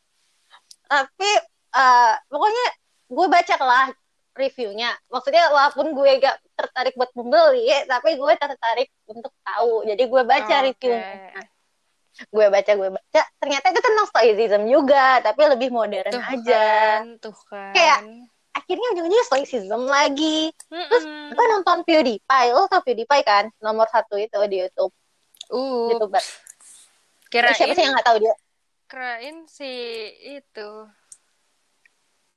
Tapi 0.88 1.32
eh, 1.76 2.14
pokoknya 2.32 2.66
gue 3.10 3.28
baca 3.28 3.56
lah 3.60 3.88
reviewnya. 4.38 4.96
Maksudnya 5.12 5.52
walaupun 5.52 5.92
gue 5.92 6.12
gak 6.24 6.40
tertarik 6.56 6.96
buat 6.96 7.12
membeli 7.12 7.68
tapi 7.90 8.16
gue 8.16 8.34
tertarik 8.40 8.90
untuk 9.10 9.34
tahu. 9.44 9.84
Jadi 9.84 10.04
gue 10.08 10.22
baca 10.24 10.56
Oke. 10.64 10.66
reviewnya 10.72 11.44
gue 12.30 12.46
baca 12.52 12.72
gue 12.76 12.90
baca. 12.92 13.22
Ternyata 13.40 13.66
itu 13.72 13.82
tentang 13.82 14.08
stoicism 14.12 14.62
juga 14.68 15.24
tapi 15.24 15.42
lebih 15.48 15.70
modern 15.72 16.12
tuh 16.12 16.24
aja. 16.24 16.66
kan 17.02 17.18
tuh 17.22 17.38
kan. 17.48 17.72
Kayak, 17.72 18.00
akhirnya 18.52 18.88
ujung-ujungnya 18.94 19.26
stoicism 19.28 19.82
lagi. 19.88 20.52
Terus 20.68 21.06
Mm-mm. 21.06 21.34
gue 21.34 21.46
nonton 21.56 21.78
PewDiePie. 21.88 22.50
Lo 22.52 22.68
tau 22.68 22.84
PewDiePie 22.84 23.24
kan? 23.24 23.48
Nomor 23.64 23.88
satu 23.88 24.20
itu 24.20 24.38
di 24.50 24.66
YouTube. 24.66 24.94
Uh 25.50 25.90
youtuber 25.90 26.22
kirain 27.30 27.58
siapa 27.58 27.74
sih 27.74 27.82
yang 27.86 27.94
nggak 27.98 28.06
tahu 28.06 28.18
dia? 28.22 28.36
kirain 28.90 29.46
si 29.50 29.70
itu. 30.22 30.70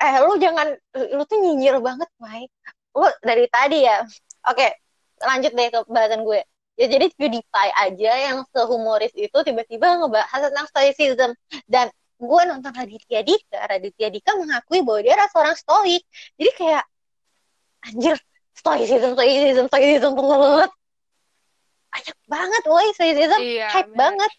Eh 0.00 0.14
lu 0.20 0.36
jangan 0.40 0.72
lu 1.16 1.22
tuh 1.24 1.36
nyinyir 1.40 1.80
banget 1.80 2.08
Mike. 2.20 2.52
Lu 2.96 3.08
dari 3.20 3.48
tadi 3.52 3.84
ya. 3.84 4.04
Oke 4.48 4.80
lanjut 5.22 5.52
deh 5.54 5.68
ke 5.70 5.80
bahasan 5.86 6.26
gue 6.26 6.40
ya 6.76 6.86
jadi 6.88 7.06
PewDiePie 7.12 7.72
aja 7.76 8.12
yang 8.32 8.38
sehumoris 8.48 9.12
itu 9.12 9.38
tiba-tiba 9.44 10.00
ngebahas 10.00 10.40
tentang 10.48 10.66
stoicism. 10.68 11.30
Dan 11.68 11.92
gue 12.16 12.42
nonton 12.48 12.72
Raditya 12.72 13.20
Dika. 13.26 13.60
Raditya 13.68 14.08
Dika 14.08 14.38
mengakui 14.38 14.80
bahwa 14.80 15.00
dia 15.04 15.12
adalah 15.18 15.30
seorang 15.30 15.56
stoik. 15.58 16.02
Jadi 16.38 16.50
kayak 16.56 16.84
anjir 17.82 18.16
stoicism 18.56 19.18
stoicism 19.18 19.66
stoicism 19.66 20.12
banget 20.14 20.70
banyak 21.92 22.16
banget 22.24 22.62
woi 22.64 22.88
stoicism. 22.96 23.40
Iya 23.40 23.68
hype 23.68 23.92
bener. 23.92 24.00
banget. 24.00 24.32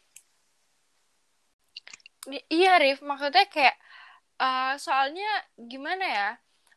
I- 2.34 2.48
iya 2.50 2.82
Rif. 2.82 3.06
Maksudnya 3.06 3.46
kayak 3.46 3.78
uh, 4.42 4.74
soalnya 4.82 5.30
gimana 5.60 6.06
ya 6.06 6.30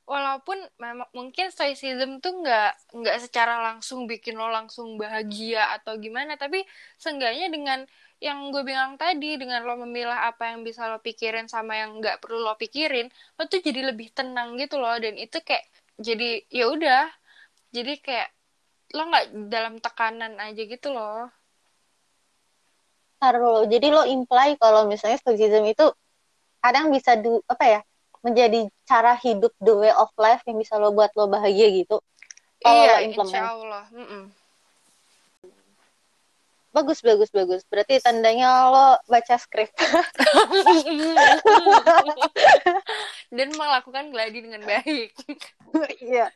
walaupun 0.07 0.57
memang 0.79 1.11
mungkin 1.11 1.51
stoicism 1.51 2.23
tuh 2.23 2.41
nggak 2.43 2.95
nggak 2.95 3.17
secara 3.27 3.59
langsung 3.59 4.07
bikin 4.07 4.39
lo 4.39 4.47
langsung 4.49 4.95
bahagia 4.95 5.75
atau 5.77 5.99
gimana 5.99 6.39
tapi 6.39 6.63
seenggaknya 6.97 7.51
dengan 7.51 7.83
yang 8.23 8.49
gue 8.55 8.63
bilang 8.65 8.97
tadi 8.97 9.37
dengan 9.37 9.67
lo 9.67 9.77
memilah 9.83 10.31
apa 10.31 10.55
yang 10.55 10.63
bisa 10.63 10.87
lo 10.89 11.03
pikirin 11.03 11.51
sama 11.51 11.77
yang 11.77 11.99
nggak 11.99 12.23
perlu 12.23 12.39
lo 12.41 12.55
pikirin 12.57 13.11
lo 13.37 13.51
tuh 13.51 13.61
jadi 13.61 13.93
lebih 13.93 14.15
tenang 14.15 14.55
gitu 14.57 14.79
loh 14.79 14.95
dan 14.97 15.19
itu 15.19 15.43
kayak 15.43 15.67
jadi 15.99 16.47
ya 16.55 16.65
udah 16.71 17.05
jadi 17.75 17.93
kayak 18.01 18.29
lo 18.95 19.03
nggak 19.11 19.27
dalam 19.51 19.75
tekanan 19.83 20.39
aja 20.39 20.63
gitu 20.63 20.95
loh. 20.95 21.27
Taruh, 23.19 23.67
jadi 23.67 23.91
lo 23.91 24.05
imply 24.07 24.55
kalau 24.61 24.87
misalnya 24.87 25.19
stoicism 25.19 25.65
itu 25.67 25.89
kadang 26.61 26.93
bisa 26.93 27.17
du, 27.17 27.41
apa 27.49 27.65
ya 27.65 27.81
menjadi 28.27 28.67
cara 28.83 29.15
hidup 29.15 29.55
the 29.63 29.71
way 29.71 29.95
of 29.95 30.11
life 30.19 30.43
yang 30.51 30.59
bisa 30.59 30.75
lo 30.83 30.91
buat 30.91 31.15
lo 31.15 31.31
bahagia 31.31 31.71
gitu. 31.71 32.03
Kalau 32.59 32.83
iya 32.83 32.99
lo 32.99 33.07
implement. 33.07 33.31
insya 33.31 33.55
Allah 33.55 33.85
Mm-mm. 33.95 34.25
Bagus, 36.75 37.01
bagus, 37.01 37.33
bagus. 37.33 37.65
Berarti 37.73 38.05
tandanya 38.05 38.69
lo 38.69 39.01
baca 39.09 39.37
skrip. 39.41 39.73
dan 43.37 43.49
melakukan 43.57 44.13
gladi 44.13 44.45
dengan 44.45 44.61
baik 44.61 45.17
Iya. 46.05 46.29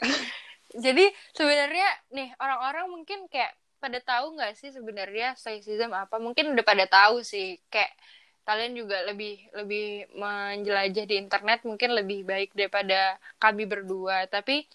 Jadi 0.84 1.04
sebenarnya 1.38 1.86
nih 2.10 2.34
orang-orang 2.42 2.90
mungkin 2.90 3.30
kayak 3.30 3.54
pada 3.78 4.02
tahu 4.02 4.34
nggak 4.34 4.58
sih 4.58 4.74
sebenarnya 4.74 5.38
stoicism 5.38 5.94
apa? 5.94 6.18
Mungkin 6.18 6.50
udah 6.50 6.66
pada 6.66 6.90
tahu 6.90 7.22
sih. 7.22 7.62
Kayak 7.70 7.94
kalian 8.50 8.74
juga 8.74 8.98
lebih 9.06 9.38
lebih 9.54 10.10
menjelajah 10.18 11.06
di 11.06 11.14
internet 11.14 11.62
mungkin 11.62 11.94
lebih 11.94 12.26
baik 12.26 12.50
daripada 12.58 13.14
kami 13.38 13.62
berdua. 13.70 14.26
Tapi 14.26 14.66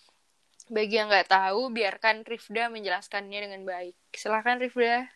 bagi 0.71 0.95
yang 0.95 1.11
nggak 1.11 1.27
tahu, 1.27 1.75
biarkan 1.75 2.23
Rifda 2.23 2.71
menjelaskannya 2.71 3.39
dengan 3.43 3.61
baik. 3.67 3.99
Silahkan 4.15 4.55
Rifda. 4.55 5.11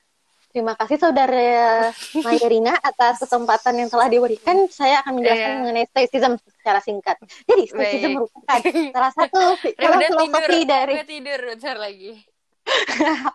Terima 0.50 0.74
kasih 0.74 0.98
saudara 0.98 1.94
Mayerina 2.26 2.74
atas 2.82 3.22
kesempatan 3.22 3.86
yang 3.86 3.90
telah 3.90 4.10
diberikan. 4.10 4.66
Saya 4.68 5.00
akan 5.06 5.22
menjelaskan 5.22 5.52
Iya. 5.56 5.60
mengenai 5.62 5.86
stoicism 5.94 6.32
secara 6.42 6.80
singkat. 6.82 7.16
Jadi 7.46 7.64
stoicism 7.70 8.10
Baik. 8.10 8.16
merupakan 8.18 8.60
salah 8.92 9.14
satu 9.14 9.42
filosofi 9.80 10.60
dari 10.66 10.94
tidur 11.06 11.40
bentar 11.54 11.78
lagi. 11.78 12.18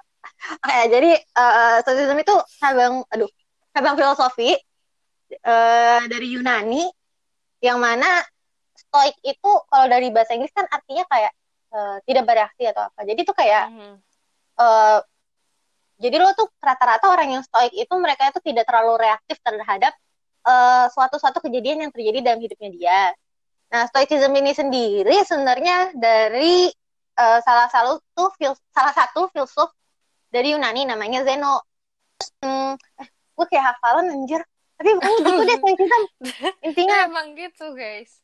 Oke, 0.60 0.78
jadi 0.90 1.12
uh, 1.38 1.76
stoicism 1.86 2.18
itu 2.18 2.34
cabang, 2.60 3.06
aduh, 3.08 3.30
cabang 3.72 3.94
filosofi 3.94 4.58
uh, 5.42 6.02
dari 6.06 6.38
Yunani 6.38 6.84
yang 7.64 7.80
mana 7.80 8.06
stoik 8.74 9.16
itu 9.24 9.50
kalau 9.70 9.86
dari 9.88 10.10
bahasa 10.10 10.36
Inggris 10.36 10.52
kan 10.52 10.66
artinya 10.68 11.04
kayak 11.08 11.32
uh, 11.74 11.96
tidak 12.04 12.24
bereaksi 12.28 12.62
atau 12.68 12.90
apa. 12.90 13.00
Jadi 13.02 13.20
itu 13.24 13.32
kayak 13.34 13.64
Mhm. 13.70 13.94
uh, 14.60 15.00
jadi 15.94 16.16
lo 16.18 16.34
tuh 16.34 16.50
rata-rata 16.58 17.06
orang 17.06 17.38
yang 17.38 17.42
stoik 17.46 17.70
itu 17.70 17.94
mereka 18.02 18.28
itu 18.28 18.42
tidak 18.42 18.66
terlalu 18.66 18.98
reaktif 18.98 19.38
terhadap 19.40 19.94
uh, 20.42 20.86
suatu-suatu 20.90 21.38
kejadian 21.38 21.86
yang 21.86 21.92
terjadi 21.94 22.18
dalam 22.20 22.40
hidupnya 22.42 22.70
dia. 22.74 23.00
Nah, 23.70 23.86
stoicism 23.90 24.30
ini 24.34 24.52
sendiri 24.54 25.22
sebenarnya 25.22 25.94
dari 25.94 26.68
uh, 27.18 27.38
salah 27.42 27.70
satu 27.70 28.30
fil 28.38 28.54
salah 28.70 28.94
satu 28.94 29.30
filsuf 29.30 29.70
dari 30.30 30.54
Yunani 30.54 30.86
namanya 30.86 31.22
Zeno. 31.22 31.62
Terus, 32.18 32.30
hmm, 32.42 32.74
eh, 33.02 33.08
gue 33.10 33.46
kayak 33.50 33.64
hafalan 33.74 34.14
anjir. 34.14 34.42
Tapi 34.84 35.00
pokoknya 35.00 35.16
gitu 35.24 35.42
deh 35.48 35.56
stoicism. 35.64 36.02
Intinya 36.60 36.96
Emang 37.08 37.32
gitu 37.32 37.72
guys. 37.72 38.20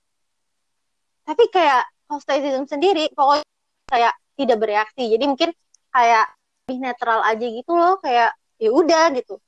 tapi 1.25 1.47
kayak 1.49 1.89
kalau 2.05 2.21
stoicism 2.21 2.65
sendiri 2.67 3.09
pokoknya 3.15 3.47
kayak 3.87 4.13
tidak 4.35 4.57
bereaksi 4.59 5.09
jadi 5.09 5.25
mungkin 5.31 5.51
kayak 5.89 6.27
lebih 6.67 6.79
netral 6.83 7.21
aja 7.23 7.47
gitu 7.47 7.73
loh 7.73 8.03
kayak 8.03 8.35
ya 8.59 8.71
udah 8.75 9.15
gitu 9.15 9.39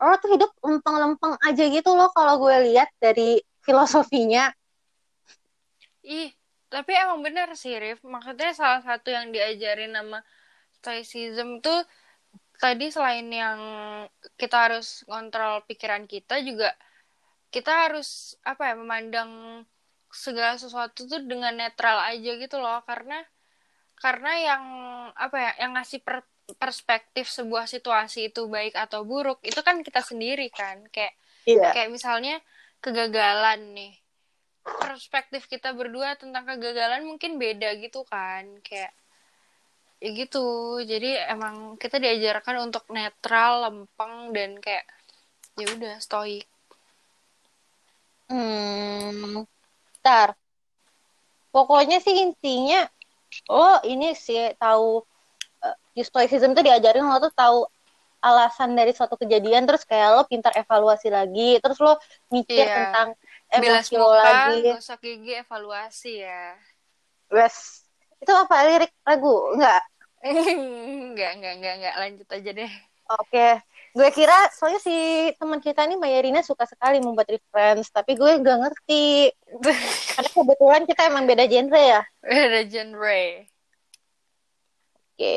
lo 0.00 0.14
tuh 0.20 0.30
hidup 0.32 0.50
lempeng-lempeng 0.60 1.40
aja 1.40 1.64
gitu 1.64 1.96
loh 1.96 2.12
kalau 2.12 2.36
gue 2.38 2.70
lihat 2.70 2.92
dari 3.00 3.40
filosofinya 3.64 4.52
Ih, 6.00 6.32
tapi 6.68 6.96
emang 6.96 7.20
bener 7.20 7.52
sih, 7.52 7.76
Rif. 7.76 8.00
Maksudnya 8.00 8.56
salah 8.56 8.80
satu 8.80 9.12
yang 9.12 9.28
diajarin 9.30 9.92
nama 9.92 10.24
Stoicism 10.72 11.60
tuh 11.60 11.84
tadi 12.60 12.92
selain 12.92 13.26
yang 13.32 13.60
kita 14.36 14.68
harus 14.68 15.02
ngontrol 15.08 15.64
pikiran 15.64 16.04
kita 16.04 16.44
juga 16.44 16.76
kita 17.50 17.88
harus 17.88 18.38
apa 18.46 18.70
ya 18.70 18.74
memandang 18.78 19.30
segala 20.10 20.58
sesuatu 20.58 21.06
tuh 21.06 21.22
dengan 21.26 21.54
netral 21.54 21.98
aja 22.02 22.38
gitu 22.38 22.56
loh. 22.62 22.82
Karena 22.86 23.18
karena 23.98 24.32
yang 24.38 24.64
apa 25.18 25.36
ya 25.36 25.52
yang 25.66 25.72
ngasih 25.76 26.00
per- 26.02 26.30
perspektif 26.56 27.30
sebuah 27.30 27.66
situasi 27.66 28.30
itu 28.32 28.46
baik 28.46 28.74
atau 28.74 29.06
buruk 29.06 29.42
itu 29.42 29.58
kan 29.66 29.82
kita 29.82 30.02
sendiri 30.02 30.50
kan. 30.54 30.86
Kayak 30.94 31.14
iya. 31.46 31.74
kayak 31.74 31.90
misalnya 31.90 32.38
kegagalan 32.78 33.74
nih. 33.74 33.94
Perspektif 34.60 35.50
kita 35.50 35.74
berdua 35.74 36.14
tentang 36.14 36.46
kegagalan 36.46 37.02
mungkin 37.02 37.40
beda 37.40 37.74
gitu 37.82 38.06
kan. 38.06 38.62
Kayak 38.62 38.94
ya 40.00 40.08
gitu. 40.16 40.80
Jadi 40.82 41.16
emang 41.28 41.76
kita 41.76 42.00
diajarkan 42.00 42.66
untuk 42.66 42.84
netral 42.88 43.68
lempeng 43.68 44.32
dan 44.32 44.56
kayak 44.58 44.88
ya 45.60 45.66
udah 45.76 46.00
stoik. 46.00 46.48
Hmm 48.30 49.44
ntar 50.00 50.32
pokoknya 51.52 52.00
sih 52.00 52.24
intinya 52.24 52.88
lo 53.52 53.84
ini 53.84 54.16
sih 54.16 54.56
tahu 54.56 55.04
eh, 55.60 55.76
di 55.92 56.02
stoicism 56.02 56.56
tuh 56.56 56.64
diajarin 56.64 57.04
lo 57.04 57.20
tuh 57.20 57.32
tahu 57.36 57.68
alasan 58.20 58.76
dari 58.76 58.92
suatu 58.96 59.16
kejadian 59.20 59.64
terus 59.68 59.84
kayak 59.84 60.16
lo 60.16 60.22
pintar 60.24 60.52
evaluasi 60.56 61.08
lagi 61.12 61.60
terus 61.60 61.80
lo 61.80 62.00
mikir 62.32 62.64
Iya. 62.64 62.76
tentang 62.76 63.08
bilas 63.60 63.86
emosi 63.88 63.94
lo 63.96 64.08
muka 64.08 64.24
lagi. 64.24 64.60
gosok 64.72 65.00
gigi 65.00 65.32
evaluasi 65.36 66.12
ya. 66.24 66.44
Wes. 67.28 67.79
Itu 68.20 68.32
apa 68.36 68.56
lirik 68.68 68.92
lagu? 69.02 69.56
Enggak. 69.56 69.82
enggak 70.20 71.30
enggak 71.40 71.52
enggak 71.56 71.74
enggak 71.80 71.94
lanjut 71.96 72.28
aja 72.28 72.50
deh 72.52 72.72
Oke. 73.10 73.48
Gue 73.90 74.06
kira 74.14 74.36
soalnya 74.54 74.78
si 74.78 74.94
teman 75.34 75.58
kita 75.58 75.82
nih 75.82 75.98
Mayarina 75.98 76.46
suka 76.46 76.62
sekali 76.62 77.02
membuat 77.02 77.26
reference, 77.26 77.90
tapi 77.90 78.14
gue 78.14 78.38
gak 78.38 78.58
ngerti. 78.62 79.34
Karena 80.14 80.30
kebetulan 80.30 80.82
kita 80.86 81.02
emang 81.10 81.26
beda 81.26 81.44
genre 81.50 81.80
ya. 81.82 82.02
beda 82.22 82.60
genre 82.70 83.22
Oke. 84.94 85.36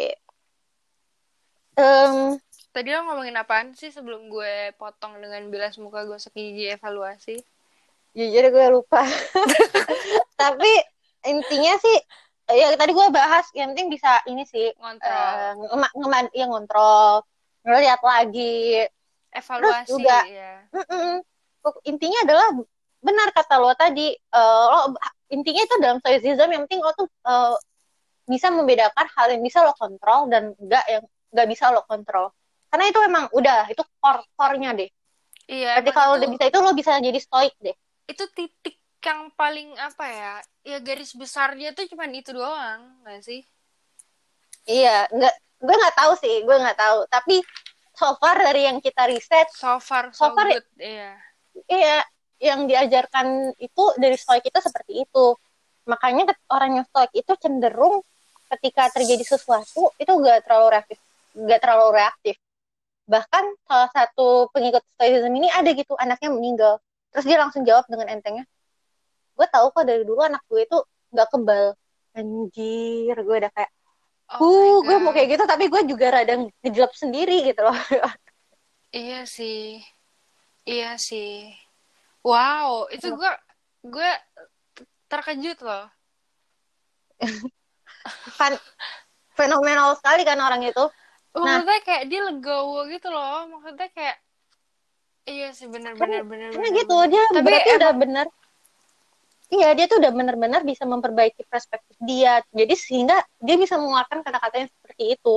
Em, 1.73 2.37
tadi 2.69 2.93
lo 2.93 3.01
ngomongin 3.09 3.41
apaan 3.41 3.73
sih 3.73 3.89
sebelum 3.89 4.29
gue 4.29 4.77
potong 4.77 5.17
dengan 5.17 5.49
bilas 5.49 5.81
muka 5.81 6.05
gosok 6.05 6.37
gigi 6.37 6.69
evaluasi 6.69 7.41
jujur 8.13 8.45
gue 8.53 8.67
lupa. 8.69 9.01
tapi 10.41 10.69
intinya 11.25 11.73
sih 11.81 11.97
ya 12.49 12.75
tadi 12.75 12.91
gue 12.91 13.07
bahas 13.09 13.45
yang 13.55 13.71
penting 13.71 13.87
bisa 13.87 14.19
ini 14.25 14.43
sih 14.43 14.71
ngontrol. 14.75 15.63
ngema- 15.71 15.93
ngeman 15.95 16.25
ya 16.31 16.45
ngontrol. 16.47 17.23
Ngeliat 17.63 18.01
lagi. 18.03 18.83
Evaluasi 19.33 19.89
juga- 19.89 20.25
ya 20.27 20.61
Mm-mm. 20.69 21.23
Pok- 21.63 21.81
intinya 21.87 22.19
adalah 22.21 22.47
benar 22.99 23.31
kata 23.31 23.55
lo 23.57 23.71
tadi 23.73 24.11
eh, 24.13 24.65
lo 24.69 24.93
intinya 25.27 25.61
itu 25.63 25.75
dalam 25.79 25.97
stoicism 25.99 26.49
yang 26.51 26.63
penting 26.67 26.79
lo 26.79 26.91
tuh 26.93 27.07
eh, 27.07 27.55
bisa 28.23 28.47
membedakan 28.47 29.07
hal 29.15 29.27
yang 29.33 29.41
bisa 29.41 29.63
lo 29.63 29.73
kontrol 29.73 30.27
dan 30.27 30.51
enggak 30.55 30.85
yang 30.87 31.03
enggak 31.31 31.47
bisa 31.49 31.71
lo 31.71 31.81
kontrol. 31.87 32.29
Karena 32.69 32.85
itu 32.89 32.99
emang 33.01 33.25
udah 33.31 33.69
itu 33.69 33.81
core 33.97 34.21
core-nya 34.35 34.75
deh. 34.75 34.89
Iya 35.47 35.79
berarti 35.79 35.91
kalau 35.91 36.19
udah 36.19 36.27
bisa 36.29 36.43
itu 36.47 36.57
lo 36.59 36.71
bisa 36.73 36.91
jadi 36.99 37.19
stoik 37.19 37.53
deh. 37.59 37.75
Itu 38.05 38.27
titik 38.31 38.75
yang 39.03 39.29
paling 39.35 39.75
apa 39.75 40.05
ya 40.07 40.33
ya 40.63 40.77
garis 40.79 41.11
besarnya 41.13 41.75
tuh 41.75 41.85
cuman 41.91 42.11
itu 42.15 42.31
doang 42.31 42.81
gak 43.03 43.21
sih? 43.21 43.43
Iya 44.63 45.11
enggak 45.11 45.35
gue 45.63 45.75
nggak 45.75 45.95
tahu 45.95 46.13
sih 46.19 46.35
gue 46.43 46.55
nggak 46.55 46.79
tahu. 46.79 46.99
Tapi 47.11 47.35
so 47.93 48.15
far 48.17 48.39
dari 48.39 48.65
yang 48.67 48.79
kita 48.79 49.05
riset 49.11 49.47
so 49.51 49.77
far 49.83 50.11
so, 50.15 50.31
So 50.31 50.35
far, 50.35 50.49
good 50.49 50.65
iya. 50.79 51.19
iya 51.67 51.97
yang 52.43 52.67
diajarkan 52.67 53.55
itu 53.59 53.83
dari 53.99 54.15
stoik 54.15 54.43
itu 54.47 54.59
seperti 54.59 55.03
itu. 55.03 55.25
Makanya 55.83 56.31
orang 56.51 56.79
yang 56.81 56.85
stoik 56.87 57.11
itu 57.11 57.31
cenderung 57.39 58.03
ketika 58.55 58.87
terjadi 58.93 59.35
sesuatu 59.35 59.91
itu 59.99 60.11
gak 60.23 60.47
terlalu 60.47 60.79
reaktif 60.79 60.99
gak 61.33 61.59
terlalu 61.59 61.97
reaktif. 61.97 62.35
Bahkan 63.09 63.43
salah 63.67 63.89
satu 63.91 64.47
pengikut 64.55 64.79
stoicism 64.95 65.33
ini 65.35 65.49
ada 65.51 65.69
gitu 65.75 65.97
anaknya 65.99 66.29
meninggal. 66.31 66.73
Terus 67.11 67.25
dia 67.27 67.37
langsung 67.41 67.67
jawab 67.67 67.83
dengan 67.91 68.09
entengnya 68.09 68.45
gue 69.33 69.47
tahu 69.49 69.67
kok 69.69 69.83
dari 69.83 70.03
dulu 70.03 70.21
anak 70.21 70.41
gue 70.45 70.61
itu 70.61 70.77
gak 71.09 71.27
kebal 71.29 71.73
anjir 72.13 73.15
gue 73.15 73.35
udah 73.41 73.51
kayak 73.51 73.71
oh 74.33 74.41
uh 74.41 74.75
gue 74.81 74.97
mau 74.97 75.11
kayak 75.11 75.29
gitu 75.33 75.43
tapi 75.43 75.65
gue 75.67 75.81
juga 75.85 76.13
rada 76.13 76.33
ngejelap 76.61 76.93
sendiri 76.93 77.41
gitu 77.43 77.61
loh 77.61 77.73
Iya 78.93 79.25
sih. 79.25 79.81
Iya 80.63 81.01
sih. 81.01 81.49
Wow, 82.21 82.85
itu 82.93 83.09
gue 83.09 83.31
gue 83.83 84.09
terkejut 85.09 85.65
loh. 85.65 85.89
kan 88.39 88.53
fenomenal 89.33 89.97
sekali 89.97 90.21
kan 90.21 90.37
orang 90.37 90.61
itu 90.61 90.85
Maksudnya 91.33 91.81
kayak 91.81 92.03
dia 92.05 92.21
legowo 92.21 92.85
gitu 92.85 93.09
loh. 93.09 93.49
Maksudnya 93.49 93.89
kayak 93.89 94.17
iya 95.25 95.49
sih 95.49 95.65
benar-benar 95.65 96.21
benar. 96.29 96.53
karena 96.53 96.69
gitu 96.77 96.95
dia 97.09 97.23
Tapi 97.33 97.41
berarti 97.41 97.69
emang- 97.73 97.79
udah 97.81 97.91
bener 97.97 98.25
iya 99.53 99.69
dia 99.77 99.85
tuh 99.85 100.01
udah 100.01 100.11
benar-benar 100.11 100.61
bisa 100.65 100.83
memperbaiki 100.89 101.45
perspektif 101.45 101.95
dia. 102.01 102.41
Jadi 102.49 102.73
sehingga 102.73 103.21
dia 103.37 103.55
bisa 103.55 103.77
mengeluarkan 103.77 104.25
kata-kata 104.25 104.55
yang 104.65 104.69
seperti 104.69 105.03
itu. 105.15 105.33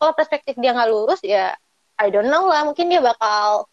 Kalau 0.00 0.12
perspektif 0.16 0.54
dia 0.56 0.72
nggak 0.72 0.88
lurus 0.88 1.20
ya 1.20 1.52
I 2.00 2.06
don't 2.08 2.32
know 2.32 2.48
lah. 2.48 2.64
Mungkin 2.64 2.88
dia 2.88 3.04
bakal 3.04 3.68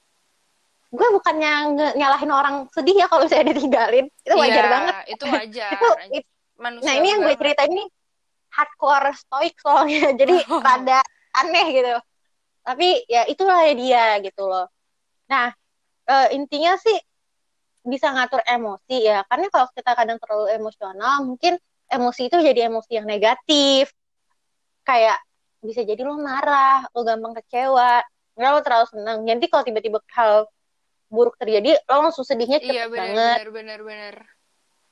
gue 0.95 1.07
bukannya 1.11 1.75
nyalahin 1.99 2.31
orang 2.31 2.55
sedih 2.71 3.03
ya 3.03 3.07
kalau 3.07 3.25
saya 3.27 3.43
ditinggalin. 3.47 4.05
Itu 4.23 4.35
wajar 4.35 4.63
Iya, 4.63 4.73
banget. 4.73 4.95
Itu 5.15 5.25
wajar. 5.31 5.71
itu 5.73 5.87
it- 6.21 6.31
Manusia 6.55 6.87
nah 6.87 6.93
ini 6.95 7.07
yang 7.11 7.19
gue 7.27 7.35
ceritain 7.35 7.67
ini 7.67 7.85
hardcore 8.51 9.11
stoik 9.15 9.55
soalnya. 9.59 10.07
Jadi 10.21 10.35
rada 10.65 10.99
aneh 11.35 11.65
gitu. 11.75 11.93
Tapi 12.65 12.87
ya 13.11 13.27
itulah 13.27 13.59
ya 13.67 13.73
dia 13.75 14.05
gitu 14.23 14.43
loh. 14.47 14.67
Nah 15.31 15.51
eh, 16.07 16.27
intinya 16.37 16.75
sih 16.79 16.95
bisa 17.85 18.09
ngatur 18.11 18.41
emosi 18.43 18.97
ya. 19.05 19.21
Karena 19.29 19.47
kalau 19.53 19.69
kita 19.71 19.93
kadang 19.93 20.17
terlalu 20.17 20.57
emosional 20.57 21.21
mungkin 21.23 21.55
emosi 21.87 22.27
itu 22.27 22.37
jadi 22.41 22.67
emosi 22.67 22.91
yang 22.97 23.05
negatif. 23.05 23.93
Kayak 24.81 25.21
bisa 25.65 25.81
jadi 25.81 26.05
lo 26.05 26.21
marah 26.21 26.85
lo 26.93 27.01
gampang 27.01 27.33
kecewa 27.41 28.05
nggak 28.37 28.49
lo 28.53 28.59
terlalu 28.61 28.85
senang 28.85 29.17
jadi 29.25 29.45
kalau 29.49 29.63
tiba-tiba 29.65 29.97
hal 30.13 30.45
buruk 31.09 31.33
terjadi 31.41 31.81
lo 31.89 32.05
langsung 32.05 32.21
sedihnya 32.21 32.61
cepet 32.61 32.69
Iya 32.69 32.85
banget. 32.85 33.49
benar 33.49 33.49
benar 33.49 33.79
benar. 33.81 34.15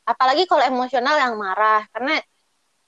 apalagi 0.03 0.49
kalau 0.49 0.65
emosional 0.65 1.15
yang 1.15 1.37
marah 1.37 1.85
karena 1.93 2.17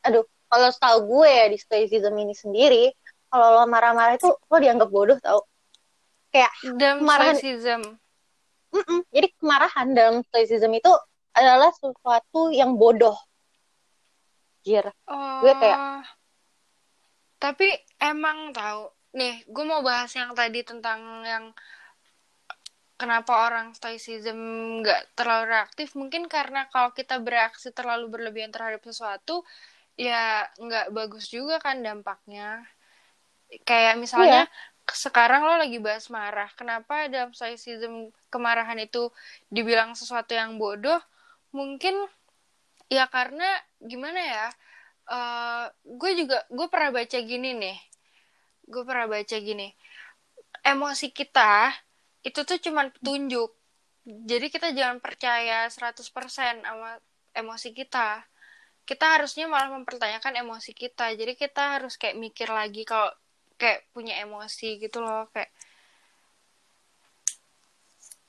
aduh 0.02 0.26
kalau 0.50 0.68
setahu 0.74 0.98
gue 1.06 1.30
ya 1.30 1.46
di 1.46 1.58
stoicism 1.62 2.18
ini 2.18 2.34
sendiri 2.34 2.90
kalau 3.30 3.62
lo 3.62 3.64
marah-marah 3.70 4.18
itu 4.18 4.34
lo 4.34 4.58
dianggap 4.58 4.90
bodoh 4.90 5.20
tau. 5.22 5.46
Kayak 6.34 6.52
stoicism. 7.40 8.02
Mm-mm. 8.76 9.00
jadi 9.16 9.28
kemarahan 9.40 9.88
dalam 9.92 10.16
stoicism 10.28 10.76
itu 10.76 10.92
adalah 11.32 11.72
sesuatu 11.72 12.52
yang 12.52 12.76
bodoh 12.76 13.16
jir 14.62 14.88
Oh. 15.06 15.40
Gue 15.40 15.54
kayak- 15.56 16.04
Tapi 17.38 17.68
emang 18.00 18.50
tahu 18.52 18.90
nih, 19.14 19.46
gue 19.46 19.64
mau 19.64 19.80
bahas 19.80 20.10
yang 20.12 20.34
tadi 20.34 20.66
tentang 20.66 21.00
yang 21.24 21.46
kenapa 22.96 23.52
orang 23.52 23.76
stoicism 23.76 24.36
nggak 24.82 25.14
terlalu 25.14 25.52
reaktif. 25.54 25.94
Mungkin 25.94 26.26
karena 26.26 26.66
kalau 26.72 26.92
kita 26.92 27.20
bereaksi 27.20 27.70
terlalu 27.70 28.08
berlebihan 28.10 28.50
terhadap 28.56 28.82
sesuatu, 28.82 29.44
ya 29.96 30.48
nggak 30.58 30.96
bagus 30.96 31.28
juga 31.30 31.60
kan 31.60 31.84
dampaknya. 31.84 32.64
Kayak 33.62 34.00
misalnya 34.00 34.48
sekarang 34.92 35.42
lo 35.46 35.58
lagi 35.58 35.82
bahas 35.82 36.08
marah. 36.14 36.50
Kenapa 36.54 37.10
dalam 37.10 37.34
stoicism 37.34 38.14
kemarahan 38.30 38.78
itu 38.82 39.10
dibilang 39.50 39.98
sesuatu 39.98 40.38
yang 40.38 40.62
bodoh? 40.62 41.02
Mungkin 41.56 41.96
ya 42.92 43.10
karena 43.10 43.48
gimana 43.82 44.22
ya? 44.22 44.48
eh 45.06 45.66
gue 45.86 46.12
juga 46.18 46.42
gue 46.50 46.68
pernah 46.74 46.90
baca 46.90 47.18
gini 47.22 47.54
nih 47.54 47.78
gue 48.66 48.82
pernah 48.82 49.06
baca 49.06 49.38
gini 49.38 49.70
emosi 50.66 51.14
kita 51.14 51.70
itu 52.26 52.42
tuh 52.42 52.58
cuman 52.58 52.90
petunjuk 52.90 53.54
jadi 54.06 54.50
kita 54.50 54.74
jangan 54.74 54.98
percaya 54.98 55.70
100% 55.70 56.02
sama 56.66 56.98
emosi 57.38 57.70
kita 57.78 58.26
kita 58.86 59.06
harusnya 59.18 59.46
malah 59.46 59.70
mempertanyakan 59.78 60.42
emosi 60.42 60.74
kita 60.74 61.14
jadi 61.14 61.38
kita 61.38 61.78
harus 61.78 62.02
kayak 62.02 62.18
mikir 62.18 62.50
lagi 62.50 62.82
kalau 62.82 63.14
kayak 63.56 63.88
punya 63.96 64.20
emosi 64.24 64.80
gitu 64.80 65.00
loh 65.00 65.28
kayak 65.32 65.52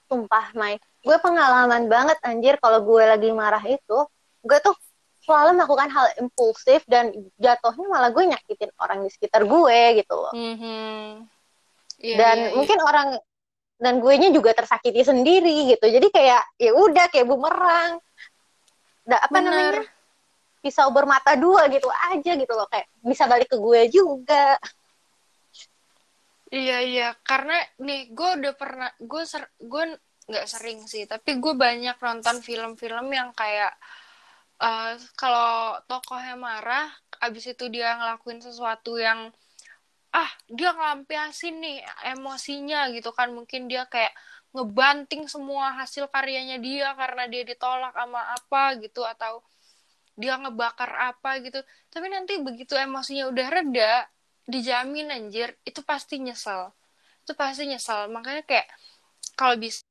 sumpah 0.07 0.55
Mai. 0.55 0.79
Gue 1.03 1.19
pengalaman 1.19 1.91
banget 1.91 2.19
anjir 2.23 2.59
kalau 2.63 2.83
gue 2.83 3.03
lagi 3.03 3.31
marah 3.35 3.63
itu 3.67 3.99
gue 4.47 4.59
tuh 4.63 4.75
selalu 5.27 5.59
melakukan 5.59 5.91
hal 5.91 6.07
impulsif 6.23 6.87
dan 6.87 7.11
jatuhnya 7.35 7.87
malah 7.91 8.15
gue 8.15 8.23
nyakitin 8.31 8.71
orang 8.79 9.03
di 9.03 9.11
sekitar 9.11 9.43
gue 9.43 9.79
gitu 9.99 10.15
loh. 10.15 10.35
Mhm 10.35 11.27
Iya, 11.97 12.17
dan 12.21 12.37
iya, 12.37 12.47
iya. 12.53 12.55
mungkin 12.55 12.79
orang 12.85 13.09
dan 13.77 13.95
gue 14.01 14.15
nya 14.21 14.29
juga 14.33 14.53
tersakiti 14.53 15.01
sendiri 15.05 15.77
gitu. 15.77 15.87
Jadi 15.89 16.09
kayak 16.13 16.43
ya 16.61 16.73
udah 16.77 17.07
kayak 17.09 17.27
bumerang. 17.29 18.01
Da, 19.07 19.21
apa 19.21 19.33
Bener. 19.33 19.49
namanya? 19.49 19.83
Pisau 20.61 20.93
bermata 20.93 21.37
dua 21.41 21.69
gitu 21.73 21.89
aja 21.89 22.33
gitu 22.37 22.53
loh. 22.53 22.69
Kayak 22.69 22.89
bisa 23.01 23.25
balik 23.29 23.49
ke 23.49 23.57
gue 23.57 23.81
juga 23.89 24.61
Iya 26.53 26.79
iya. 26.87 27.09
Karena 27.27 27.59
nih 27.83 28.15
gue 28.15 28.31
udah 28.43 28.55
pernah 28.55 28.91
gue 29.03 29.23
ser 29.27 29.51
gue 29.59 29.99
nggak 30.27 30.47
sering 30.51 30.83
sih 30.91 31.07
tapi 31.07 31.39
gue 31.39 31.55
banyak 31.55 31.97
nonton 32.03 32.43
film-film 32.43 33.07
yang 33.15 33.31
kayak 33.31 33.71
eh, 34.63 34.95
kalau 35.15 35.79
tokohnya 35.87 36.35
marah 36.39 36.87
abis 37.23 37.55
itu 37.55 37.71
dia 37.71 37.95
ngelakuin 37.99 38.43
sesuatu 38.43 38.99
yang 38.99 39.31
ah 40.15 40.31
dia 40.49 40.73
ngelampiasin 40.73 41.55
nih 41.61 41.79
emosinya 42.15 42.89
gitu 42.95 43.11
kan. 43.13 43.35
Mungkin 43.35 43.67
dia 43.71 43.85
kayak 43.91 44.15
ngebanting 44.55 45.29
semua 45.29 45.77
hasil 45.77 46.09
karyanya 46.09 46.57
dia 46.63 46.95
karena 46.97 47.29
dia 47.29 47.43
ditolak 47.45 47.93
sama 47.93 48.23
apa 48.33 48.63
gitu 48.81 49.05
atau 49.05 49.45
dia 50.17 50.39
ngebakar 50.41 51.13
apa 51.13 51.43
gitu. 51.45 51.61
Tapi 51.93 52.07
nanti 52.09 52.41
begitu 52.41 52.73
emosinya 52.79 53.29
udah 53.29 53.47
reda 53.53 54.09
dijamin 54.47 55.11
anjir 55.11 55.59
itu 55.67 55.83
pasti 55.83 56.23
nyesel. 56.23 56.71
Itu 57.27 57.35
pasti 57.35 57.67
nyesel. 57.67 58.07
Makanya 58.09 58.47
kayak 58.47 58.67
kalau 59.35 59.59
bisa 59.59 59.83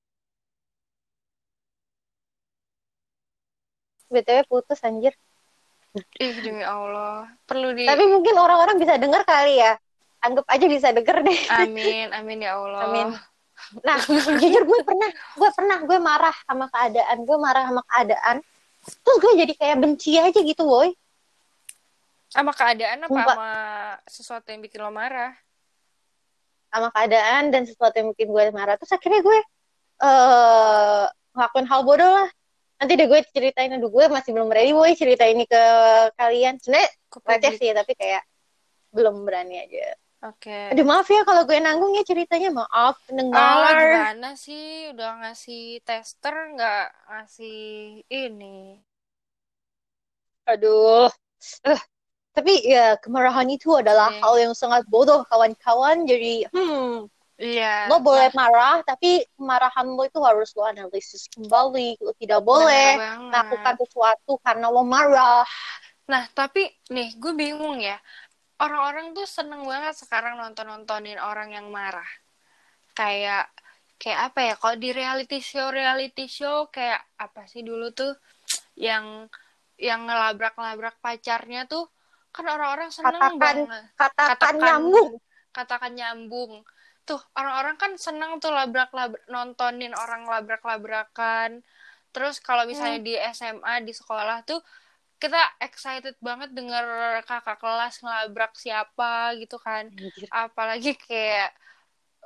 btw 4.08 4.48
putus 4.48 4.80
anjir. 4.82 5.12
Ih 6.20 6.36
demi 6.40 6.64
Allah. 6.64 7.28
Perlu 7.44 7.76
di 7.76 7.88
tapi 7.88 8.04
mungkin 8.08 8.36
orang-orang 8.36 8.80
bisa 8.80 8.96
denger 8.96 9.24
kali 9.28 9.60
ya. 9.60 9.76
Anggap 10.24 10.48
aja 10.48 10.66
bisa 10.66 10.88
denger 10.96 11.22
deh. 11.22 11.40
Amin 11.52 12.10
amin 12.16 12.40
ya 12.44 12.56
Allah. 12.58 12.82
Amin. 12.90 13.08
nah 13.88 13.96
jujur 14.40 14.68
gue 14.68 14.80
pernah 14.84 15.10
gue 15.12 15.50
pernah 15.56 15.78
gue 15.88 16.00
marah 16.00 16.36
sama 16.44 16.68
keadaan 16.72 17.18
gue 17.24 17.38
marah 17.40 17.64
sama 17.68 17.82
keadaan. 17.92 18.38
Terus 18.86 19.18
gue 19.20 19.32
jadi 19.44 19.54
kayak 19.56 19.78
benci 19.84 20.16
aja 20.16 20.40
gitu 20.40 20.64
boy 20.64 20.96
sama 22.36 22.52
keadaan 22.52 23.00
apa? 23.00 23.08
Sumpah. 23.08 23.24
sama 23.32 23.52
sesuatu 24.12 24.48
yang 24.52 24.60
bikin 24.60 24.80
lo 24.84 24.92
marah? 24.92 25.32
Sama 26.68 26.92
keadaan 26.92 27.56
dan 27.56 27.64
sesuatu 27.64 27.96
yang 27.96 28.12
bikin 28.12 28.28
gue 28.28 28.44
marah. 28.52 28.76
Terus 28.76 28.92
akhirnya 28.92 29.24
gue 29.24 29.40
eh 30.04 31.06
ngelakuin 31.32 31.68
hal 31.72 31.82
bodoh 31.88 32.12
lah. 32.12 32.30
Nanti 32.76 33.00
deh 33.00 33.08
gue 33.08 33.24
ceritain 33.32 33.72
aduh 33.72 33.88
gue 33.88 34.12
masih 34.12 34.36
belum 34.36 34.52
ready 34.52 34.76
boy 34.76 34.92
cerita 34.92 35.24
ini 35.24 35.48
ke 35.48 35.64
kalian. 36.20 36.60
Sebenarnya 36.60 36.90
Ke 37.08 37.18
receh 37.24 37.56
sih 37.56 37.72
tapi 37.72 37.96
kayak 37.96 38.28
belum 38.92 39.24
berani 39.24 39.64
aja. 39.64 39.96
Oke. 40.28 40.76
Aduh 40.76 40.84
maaf 40.84 41.08
ya 41.08 41.24
kalau 41.24 41.48
gue 41.48 41.56
nanggung 41.56 41.96
ya 41.96 42.04
ceritanya. 42.04 42.52
Maaf 42.52 43.00
pendengar. 43.08 43.72
Gimana 43.80 44.36
sih? 44.36 44.92
Udah 44.92 45.24
ngasih 45.24 45.80
tester 45.88 46.36
nggak 46.52 46.88
ngasih 47.08 47.60
ini? 48.12 48.84
Aduh. 50.52 51.08
Eh, 51.64 51.82
tapi 52.36 52.62
ya 52.68 53.00
kemarahan 53.00 53.48
itu 53.48 53.72
adalah 53.80 54.12
Oke. 54.12 54.20
hal 54.20 54.34
yang 54.50 54.54
sangat 54.54 54.84
bodoh 54.92 55.24
kawan-kawan. 55.32 56.04
Jadi 56.04 56.46
hmm 56.52 57.08
iya 57.36 57.92
lo 57.92 58.00
boleh 58.00 58.32
marah 58.32 58.80
tapi 58.88 59.28
kemarahan 59.36 59.92
lo 59.92 60.04
itu 60.08 60.20
harus 60.20 60.52
lo 60.54 60.68
analisis 60.68 61.32
kembali. 61.32 62.04
Lo 62.04 62.12
tidak 62.20 62.44
boleh 62.44 63.00
melakukan 63.32 63.76
sesuatu 63.80 64.36
karena 64.44 64.68
lo 64.68 64.84
marah. 64.84 65.48
Nah, 66.06 66.30
tapi 66.38 66.70
nih, 66.94 67.18
gue 67.18 67.34
bingung 67.34 67.82
ya. 67.82 67.98
Orang-orang 68.62 69.12
tuh 69.18 69.28
seneng 69.28 69.66
banget 69.66 69.98
sekarang 69.98 70.38
nonton-nontonin 70.38 71.18
orang 71.18 71.52
yang 71.52 71.68
marah. 71.74 72.08
Kayak, 72.96 73.52
kayak 73.98 74.32
apa 74.32 74.40
ya, 74.46 74.54
kalau 74.56 74.78
di 74.80 74.90
reality 74.94 75.42
show, 75.42 75.68
reality 75.74 76.30
show, 76.30 76.70
kayak 76.70 77.02
apa 77.18 77.50
sih 77.50 77.66
dulu 77.66 77.92
tuh, 77.92 78.14
yang 78.78 79.28
yang 79.76 80.08
ngelabrak-ngelabrak 80.08 81.02
pacarnya 81.04 81.68
tuh, 81.68 81.90
kan 82.36 82.46
orang-orang 82.46 82.92
seneng 82.92 83.16
Katakan- 83.16 83.40
banget. 83.40 83.84
katakan, 83.96 84.28
Katakan- 84.36 84.60
nyambung 84.60 85.12
Katakan 85.56 85.92
nyambung. 85.96 86.54
Tuh, 87.08 87.22
orang-orang 87.32 87.80
kan 87.80 87.96
seneng 87.96 88.44
tuh 88.44 88.52
labrak-labrak, 88.52 89.24
nontonin 89.32 89.96
orang 89.96 90.28
labrak-labrakan. 90.28 91.64
Terus 92.12 92.44
kalau 92.44 92.68
misalnya 92.68 93.00
di 93.00 93.16
SMA, 93.16 93.80
di 93.80 93.96
sekolah 93.96 94.44
tuh, 94.44 94.60
kita 95.16 95.40
excited 95.64 96.20
banget 96.20 96.52
denger 96.52 96.84
kakak 97.24 97.56
kelas 97.56 98.04
ngelabrak 98.04 98.52
siapa 98.52 99.32
gitu 99.40 99.56
kan 99.56 99.88
apalagi 100.28 100.92
kayak 101.00 101.56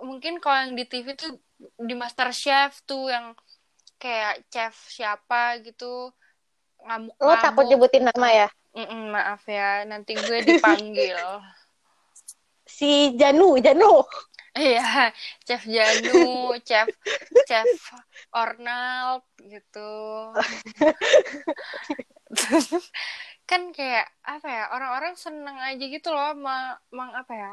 mungkin 0.01 0.41
kalau 0.41 0.65
yang 0.65 0.73
di 0.73 0.89
TV 0.89 1.13
tuh 1.13 1.37
di 1.77 1.93
Master 1.93 2.33
Chef 2.33 2.81
tuh 2.89 3.13
yang 3.13 3.37
kayak 4.01 4.41
chef 4.49 4.73
siapa 4.89 5.61
gitu 5.61 6.09
ngamuk 6.81 7.13
Lo 7.21 7.37
takut 7.37 7.69
nyebutin 7.69 8.09
nama 8.09 8.27
ya? 8.33 8.49
Mm-mm, 8.77 9.11
maaf 9.11 9.41
ya 9.49 9.83
nanti 9.89 10.13
gue 10.13 10.39
dipanggil 10.45 11.17
Si 12.69 13.17
Janu, 13.17 13.57
Janu. 13.59 14.05
iya 14.57 15.13
chef 15.45 15.65
Janu 15.65 16.53
chef 16.65 16.87
chef 17.49 17.65
Ornald 18.33 19.25
gitu 19.41 19.89
kan 23.49 23.73
kayak 23.73 24.05
apa 24.21 24.45
ya 24.45 24.63
orang-orang 24.69 25.17
seneng 25.17 25.57
aja 25.57 25.81
gitu 25.81 26.13
loh 26.13 26.37
mang, 26.37 26.77
mang 26.93 27.09
apa 27.17 27.33
ya 27.33 27.51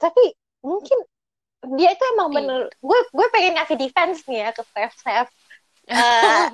Tapi 0.00 0.32
mungkin 0.64 0.98
dia 1.76 1.92
itu 1.92 2.04
emang 2.16 2.32
bener. 2.32 2.72
Gue 2.80 2.98
gue 3.12 3.26
pengen 3.36 3.60
ngasih 3.60 3.76
defense 3.76 4.24
nih 4.24 4.48
ya 4.48 4.50
ke 4.56 4.64
chef 4.72 4.92
chef. 5.04 5.28
Eh, 5.90 6.44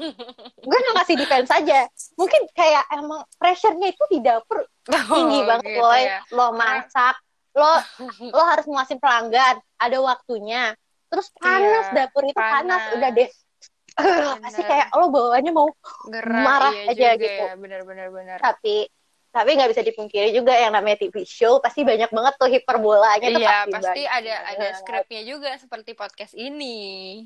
gue 0.58 0.78
nggak 0.80 0.94
ngasih 0.96 1.16
defense 1.16 1.50
aja. 1.52 1.84
Mungkin 2.16 2.40
kayak 2.50 2.84
emang 2.90 3.20
pressure-nya 3.36 3.92
itu 3.92 4.04
di 4.08 4.18
dapur 4.20 4.64
tinggi 4.82 5.40
Oh, 5.40 5.46
banget 5.46 5.68
gitu 5.70 5.80
loh. 5.82 5.92
ya. 5.94 6.18
Lo 6.32 6.46
masak, 6.50 7.16
lo 7.52 7.72
lo 8.32 8.42
harus 8.42 8.64
nguasin 8.64 8.96
pelanggan, 8.96 9.60
ada 9.76 9.98
waktunya. 10.00 10.72
Terus 11.06 11.28
panas 11.32 11.86
Iya, 11.88 11.94
dapur 11.94 12.24
itu 12.24 12.34
panas, 12.34 12.56
panas. 12.82 12.96
udah 12.96 13.10
deh. 13.12 13.30
pasti 14.44 14.60
kayak 14.60 14.92
lo 14.92 15.08
bawaannya 15.08 15.52
mau 15.52 15.72
Gerah, 16.06 16.42
marah 16.44 16.72
iya 16.74 16.92
aja 16.92 17.08
gitu. 17.16 17.42
ya 17.48 17.56
benar-benar 17.56 18.12
benar 18.12 18.36
tapi 18.36 18.84
tapi 19.32 19.50
nggak 19.52 19.72
bisa 19.72 19.80
dipungkiri 19.80 20.32
juga 20.32 20.52
yang 20.52 20.76
namanya 20.76 21.00
TV 21.00 21.24
show 21.24 21.60
pasti 21.60 21.80
banyak 21.80 22.12
banget 22.12 22.34
tuh 22.36 22.48
hiperbolanya 22.50 23.28
tuh 23.30 23.40
iya 23.40 23.64
pasti, 23.64 23.72
pasti 23.72 24.02
banyak 24.04 24.12
ada 24.20 24.34
ada 24.52 24.66
skripnya 24.76 25.22
juga 25.24 25.50
seperti 25.56 25.90
podcast 25.92 26.36
ini 26.36 27.24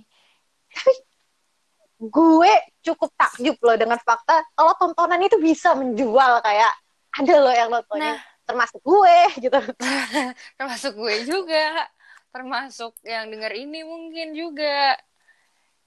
gue 2.01 2.53
cukup 2.81 3.13
takjub 3.13 3.61
loh 3.61 3.77
dengan 3.77 4.01
fakta 4.01 4.41
kalau 4.57 4.73
tontonan 4.81 5.21
itu 5.21 5.37
bisa 5.37 5.77
menjual 5.77 6.41
kayak 6.41 6.73
ada 7.13 7.35
loh 7.37 7.55
yang 7.55 7.69
nontonnya. 7.69 8.17
Nah. 8.17 8.29
termasuk 8.51 8.83
gue 8.83 9.19
gitu. 9.47 9.61
Termasuk 10.59 10.93
gue 10.99 11.15
juga. 11.23 11.87
Termasuk 12.35 12.99
yang 13.07 13.31
dengar 13.31 13.55
ini 13.55 13.87
mungkin 13.87 14.35
juga. 14.35 14.99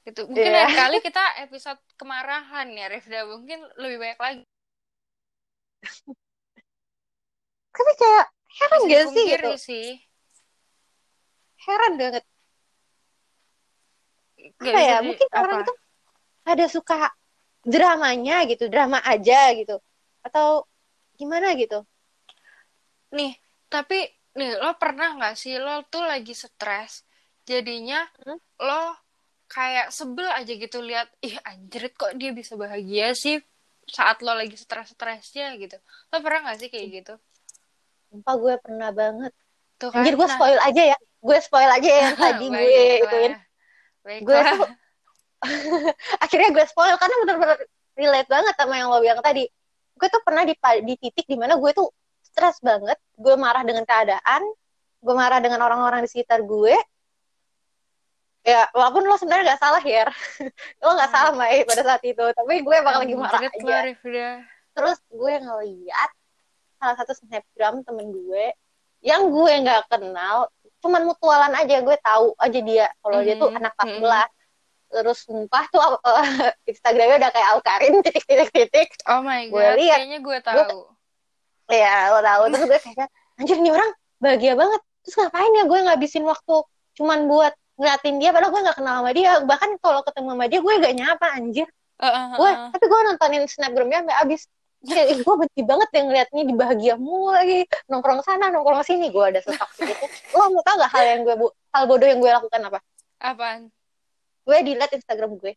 Gitu. 0.08 0.28
Mungkin 0.32 0.48
lain 0.48 0.72
kali 0.72 0.98
kita 1.12 1.44
episode 1.44 1.80
kemarahan 2.00 2.72
ya 2.72 2.88
Rifda. 2.88 3.28
Mungkin 3.28 3.68
lebih 3.76 3.98
banyak 4.00 4.20
lagi. 4.20 4.44
Tapi 7.76 7.92
kayak 8.00 8.26
heran 8.32 8.80
gak 8.88 9.06
sih 9.12 9.24
gitu? 9.28 9.52
sih. 9.60 9.88
Heran 11.68 11.94
banget. 12.00 12.24
Gak 14.60 14.72
apa 14.72 14.80
ya? 14.80 14.98
di- 15.00 15.08
mungkin 15.12 15.28
orang 15.36 15.58
apa? 15.60 15.64
itu 15.68 15.74
ada 16.44 16.66
suka 16.68 17.12
dramanya 17.64 18.44
gitu 18.52 18.68
drama 18.68 19.00
aja 19.04 19.52
gitu. 19.56 19.80
Atau 20.24 20.68
gimana 21.20 21.56
gitu? 21.56 21.84
Nih 23.16 23.34
tapi 23.70 24.06
nih 24.38 24.58
lo 24.62 24.78
pernah 24.78 25.18
nggak 25.18 25.36
sih 25.38 25.58
lo 25.58 25.82
tuh 25.90 26.04
lagi 26.06 26.34
stres 26.38 27.06
jadinya 27.46 28.06
Hmm? 28.26 28.40
lo 28.62 28.98
kayak 29.50 29.94
sebel 29.94 30.26
aja 30.26 30.50
gitu 30.50 30.82
lihat 30.82 31.10
ih 31.22 31.38
anjrit 31.46 31.94
kok 31.94 32.18
dia 32.18 32.34
bisa 32.34 32.58
bahagia 32.58 33.14
sih 33.14 33.38
saat 33.86 34.24
lo 34.26 34.34
lagi 34.34 34.56
stres-stresnya 34.56 35.54
gitu. 35.60 35.78
Lo 36.10 36.18
pernah 36.24 36.50
nggak 36.50 36.58
sih 36.62 36.70
kayak 36.74 36.88
gitu? 37.04 37.14
Sumpah 38.10 38.36
gue 38.40 38.56
pernah 38.64 38.90
banget. 38.96 39.32
Tuh 39.78 39.90
kan. 39.92 40.02
anjir 40.02 40.16
gue 40.16 40.28
Nah, 40.28 40.36
spoil 40.38 40.60
aja 40.64 40.84
ya. 40.96 40.98
Gue 41.24 41.38
spoil 41.44 41.70
aja 41.72 41.90
ya 41.90 42.00
yang 42.10 42.18
tadi 42.24 42.46
gue 42.48 42.64
ituin. 43.04 43.34
Baiklah. 44.04 44.24
gue 44.24 44.40
tuh 44.56 44.64
akhirnya 46.24 46.50
gue 46.52 46.66
spoil 46.66 46.96
karena 46.96 47.16
bener-bener 47.26 47.58
relate 47.94 48.30
banget 48.30 48.54
sama 48.58 48.74
yang 48.76 48.90
lo 48.90 49.00
bilang 49.00 49.22
tadi. 49.22 49.46
Gue 49.94 50.08
tuh 50.10 50.22
pernah 50.26 50.44
di, 50.44 50.56
di 50.82 50.94
titik 50.98 51.26
di 51.26 51.38
mana 51.38 51.56
gue 51.56 51.72
tuh 51.72 51.88
stres 52.24 52.58
banget. 52.60 52.98
Gue 53.14 53.36
marah 53.36 53.62
dengan 53.62 53.84
keadaan 53.84 54.42
gue 55.04 55.12
marah 55.12 55.44
dengan 55.44 55.60
orang-orang 55.60 56.00
di 56.02 56.10
sekitar 56.10 56.40
gue. 56.42 56.74
Ya 58.44 58.68
walaupun 58.76 59.08
lo 59.08 59.16
sebenarnya 59.16 59.56
gak 59.56 59.62
salah 59.64 59.80
ya 59.80 60.04
lo 60.84 60.90
gak 60.96 61.08
Hmm. 61.08 61.16
salah 61.16 61.32
Mai 61.32 61.64
pada 61.64 61.84
saat 61.84 62.04
itu. 62.04 62.24
Tapi 62.24 62.54
gue 62.60 62.76
emang 62.76 63.00
lagi 63.00 63.16
marah 63.16 63.40
aja. 63.40 63.78
Rifda. 63.88 64.30
terus 64.74 64.98
gue 65.06 65.34
ngeliat 65.38 66.10
salah 66.82 66.98
satu 66.98 67.14
snapgram 67.14 67.86
temen 67.86 68.10
gue 68.10 68.58
yang 69.06 69.30
gue 69.30 69.54
nggak 69.62 69.86
kenal 69.86 70.50
cuman 70.80 71.04
mutualan 71.06 71.54
aja. 71.56 71.80
Gue 71.80 71.96
tahu 72.00 72.36
aja 72.36 72.60
dia 72.60 72.88
kalau 73.00 73.20
dia 73.22 73.36
tuh 73.38 73.48
Mhm, 73.48 73.60
anak 73.60 73.72
kelas 73.76 73.88
mhm. 73.88 73.96
sebelah 74.00 74.26
terus 74.94 75.26
sumpah 75.26 75.66
tuh 75.68 75.82
Instagramnya 76.70 77.18
udah 77.18 77.32
kayak 77.34 77.48
Alkarin 77.52 77.94
titik 78.00 78.24
titik 78.24 78.50
titik 78.54 78.90
oh 79.10 79.20
my 79.20 79.50
Gue 79.50 79.58
god 79.58 79.76
liat. 79.76 79.98
kayaknya 79.98 80.20
gue 80.22 80.38
tahu. 80.40 80.80
Ya 81.68 82.14
lo 82.14 82.20
tahu. 82.22 82.44
Terus 82.54 82.64
gue 82.70 82.80
kayak 82.94 83.10
anjir 83.40 83.58
nih 83.58 83.72
orang 83.74 83.92
bahagia 84.22 84.54
banget. 84.54 84.82
Terus 85.04 85.16
ngapain 85.18 85.52
ya 85.52 85.64
gue 85.66 85.80
ngabisin 85.84 86.24
waktu 86.24 86.56
cuman 86.94 87.20
buat 87.26 87.54
ngeliatin 87.74 88.16
dia 88.22 88.30
padahal 88.30 88.54
gue 88.54 88.62
nggak 88.62 88.78
kenal 88.78 88.96
sama 89.02 89.12
dia. 89.12 89.32
Bahkan 89.42 89.70
kalau 89.82 90.02
ketemu 90.06 90.30
sama 90.38 90.46
dia 90.46 90.60
gue 90.62 90.74
gak 90.78 90.94
nyapa 90.94 91.28
anjir. 91.34 91.68
Eh, 91.98 92.06
eh, 92.06 92.26
gue 92.38 92.50
eh. 92.52 92.56
tapi 92.72 92.86
gue 92.86 93.00
nontonin 93.02 93.44
snapgramnya 93.50 94.00
sampai 94.06 94.18
abis 94.22 94.42
kayak 94.84 95.24
gue 95.24 95.36
benci 95.40 95.62
banget 95.64 95.90
yang 95.96 96.06
ngeliatnya 96.12 96.44
di 96.44 96.54
bahagia 96.54 96.94
mulu 97.00 97.34
lagi. 97.34 97.66
Nongkrong 97.90 98.22
sana 98.22 98.52
nongkrong 98.52 98.84
sini. 98.84 99.10
Gue 99.10 99.26
ada 99.34 99.40
sesak 99.42 99.70
gitu 99.80 100.06
lo 100.36 100.54
mau 100.54 100.62
tau 100.62 100.78
gak 100.78 100.92
hal 100.94 101.04
yang 101.08 101.22
gue 101.26 101.36
bu- 101.36 101.56
hal 101.74 101.84
bodoh 101.88 102.06
yang 102.06 102.20
gue 102.22 102.30
lakukan 102.30 102.62
apa? 102.70 102.80
Apaan 103.24 103.72
gue 104.44 104.58
delete 104.64 105.00
instagram 105.00 105.40
gue 105.40 105.54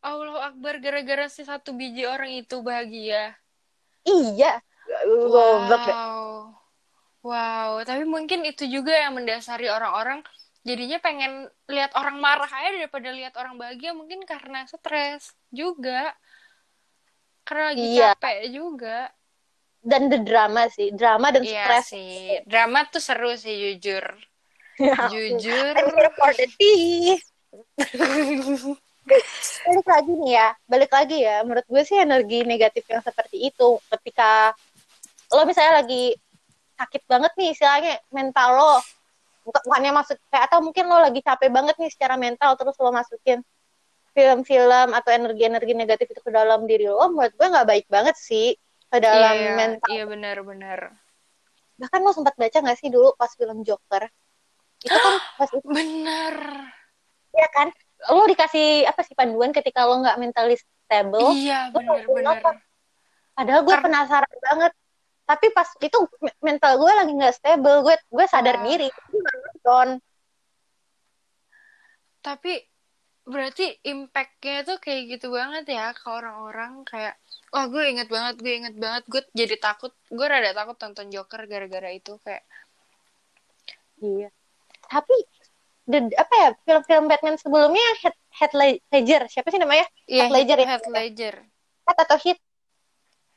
Allah 0.00 0.54
Akbar 0.54 0.78
gara-gara 0.78 1.26
si 1.26 1.42
satu 1.42 1.74
biji 1.74 2.06
orang 2.06 2.30
itu 2.30 2.62
bahagia 2.62 3.34
iya 4.06 4.62
goblok. 5.26 5.82
Wow. 5.82 6.54
Wow, 7.26 7.82
tapi 7.82 8.06
mungkin 8.06 8.46
itu 8.46 8.70
juga 8.70 8.94
yang 8.94 9.18
mendasari 9.18 9.66
orang-orang 9.66 10.22
jadinya 10.62 11.02
pengen 11.02 11.50
lihat 11.66 11.90
orang 11.98 12.22
marah 12.22 12.46
aja 12.46 12.70
daripada 12.70 13.10
lihat 13.10 13.34
orang 13.34 13.58
bahagia 13.58 13.90
mungkin 13.98 14.22
karena 14.22 14.62
stres 14.70 15.34
juga. 15.50 16.14
Karena 17.42 17.74
lagi 17.74 17.82
Iya. 17.98 18.14
capek 18.14 18.38
juga. 18.54 18.98
dan 19.86 20.10
the 20.10 20.18
drama 20.18 20.66
sih 20.66 20.90
drama 20.90 21.30
dan 21.30 21.42
Iya 21.42 21.62
stres 21.66 21.86
sih. 21.90 22.42
Drama 22.46 22.86
tuh 22.90 23.02
seru 23.02 23.34
sih 23.34 23.54
jujur. 23.74 24.06
Ya, 24.76 25.08
Jujur. 25.08 25.72
I'm 25.72 25.88
here 25.98 26.12
for 26.14 26.30
the 26.30 26.46
tea. 26.60 27.16
Balik 29.66 29.86
lagi 29.86 30.12
nih 30.12 30.32
ya. 30.34 30.48
Balik 30.66 30.90
lagi 30.90 31.16
ya. 31.22 31.36
Menurut 31.46 31.66
gue 31.68 31.82
sih 31.86 31.98
energi 32.00 32.42
negatif 32.42 32.84
yang 32.90 33.02
seperti 33.02 33.50
itu 33.50 33.78
ketika 33.92 34.52
lo 35.34 35.42
misalnya 35.42 35.82
lagi 35.82 36.14
sakit 36.76 37.02
banget 37.08 37.32
nih 37.40 37.50
istilahnya 37.56 37.92
mental 38.12 38.48
lo 38.52 38.74
bukan 39.46 39.62
bukannya 39.64 39.92
masuk 39.94 40.18
kayak 40.28 40.44
atau 40.50 40.58
mungkin 40.60 40.84
lo 40.90 40.98
lagi 40.98 41.20
capek 41.22 41.50
banget 41.50 41.74
nih 41.78 41.90
secara 41.90 42.14
mental 42.18 42.58
terus 42.58 42.76
lo 42.82 42.90
masukin 42.92 43.40
film-film 44.12 44.88
atau 44.92 45.10
energi-energi 45.12 45.72
negatif 45.76 46.06
itu 46.12 46.20
ke 46.20 46.30
dalam 46.34 46.66
diri 46.66 46.90
lo 46.90 47.10
menurut 47.10 47.32
gue 47.32 47.46
nggak 47.46 47.68
baik 47.68 47.86
banget 47.86 48.16
sih 48.18 48.58
ke 48.86 48.98
dalam 49.02 49.34
iya, 49.34 49.52
mental. 49.54 49.88
Iya 49.90 50.04
benar-benar. 50.06 50.80
bahkan 51.76 52.00
lo 52.00 52.08
sempat 52.16 52.32
baca 52.40 52.56
nggak 52.56 52.78
sih 52.80 52.88
dulu 52.88 53.12
pas 53.20 53.28
film 53.36 53.60
Joker? 53.60 54.08
Itu 54.80 54.96
kan 54.96 55.14
pas 55.36 55.50
itu. 55.52 55.68
Bener. 55.68 56.36
Ya 57.36 57.48
kan? 57.52 57.68
Lo 58.12 58.24
dikasih 58.24 58.88
apa 58.88 59.00
sih 59.04 59.12
panduan 59.12 59.52
ketika 59.52 59.84
lo 59.84 60.00
nggak 60.00 60.16
mentally 60.16 60.56
stable? 60.56 61.32
Iya, 61.36 61.70
apa? 61.72 62.50
padahal 63.36 63.60
gue 63.68 63.74
Karena- 63.76 63.84
penasaran 63.84 64.36
banget. 64.40 64.72
Tapi 65.26 65.46
pas 65.50 65.68
itu 65.82 65.98
me- 66.22 66.38
mental 66.40 66.78
gue 66.80 66.92
lagi 66.92 67.12
nggak 67.12 67.34
stable. 67.36 67.82
Gue 67.84 67.94
gue 67.98 68.26
sadar 68.30 68.56
Wah. 68.58 68.64
diri. 68.64 68.88
Nonton. 69.12 69.88
Tapi 72.22 72.52
berarti 73.26 73.74
impact-nya 73.82 74.62
tuh 74.62 74.78
kayak 74.78 75.18
gitu 75.18 75.34
banget 75.34 75.66
ya 75.66 75.90
ke 75.92 76.06
orang-orang. 76.06 76.86
Kayak 76.86 77.18
wah 77.50 77.66
gue 77.66 77.82
inget 77.90 78.06
banget 78.06 78.34
gue 78.38 78.52
inget 78.54 78.74
banget. 78.78 79.02
Gue 79.10 79.22
jadi 79.34 79.58
takut 79.58 79.92
gue 80.08 80.26
rada 80.26 80.54
takut 80.54 80.78
tonton 80.78 81.10
Joker 81.10 81.42
gara-gara 81.50 81.90
itu 81.90 82.16
kayak 82.22 82.46
iya. 83.98 84.30
Tapi 84.86 85.16
the- 85.86 86.16
apa 86.18 86.34
ya 86.34 86.48
film-film 86.66 87.04
Batman 87.06 87.36
sebelumnya 87.38 87.86
Heath, 88.02 88.18
Heath 88.30 88.54
Ledger 88.90 89.22
siapa 89.30 89.48
sih 89.48 89.58
namanya 89.58 89.86
iya 90.04 90.26
Heath 90.26 90.34
Ledger 90.34 90.58
ya? 90.58 90.66
Heath 90.66 90.88
Ledger 90.90 91.34
Heath 91.86 92.00
atau 92.02 92.18
Heath 92.18 92.42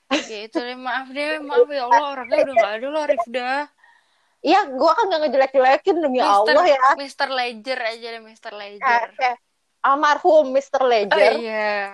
ya 0.09 0.39
itu 0.49 0.57
deh 0.57 0.73
maaf 0.73 1.07
deh 1.13 1.37
maaf 1.37 1.69
ya 1.69 1.85
Allah 1.85 2.05
orangnya 2.17 2.37
udah 2.41 2.55
gak 2.57 2.73
ada 2.81 2.87
loh 2.89 3.03
Rifda 3.05 3.49
iya 4.41 4.59
gue 4.65 4.91
kan 4.91 5.03
nggak 5.05 5.21
ngejelek-jelekin 5.21 5.95
demi 6.01 6.17
Mister- 6.17 6.49
Allah 6.49 6.65
ya 6.65 6.81
Mr. 6.97 7.27
Ledger 7.29 7.79
aja 7.79 8.07
deh 8.17 8.21
Mr. 8.25 8.51
Ledger 8.57 9.07
eh, 9.21 9.35
almarhum 9.85 10.49
Mr. 10.49 10.81
oh 10.81 10.89
Ledger 10.89 11.33
iya 11.37 11.93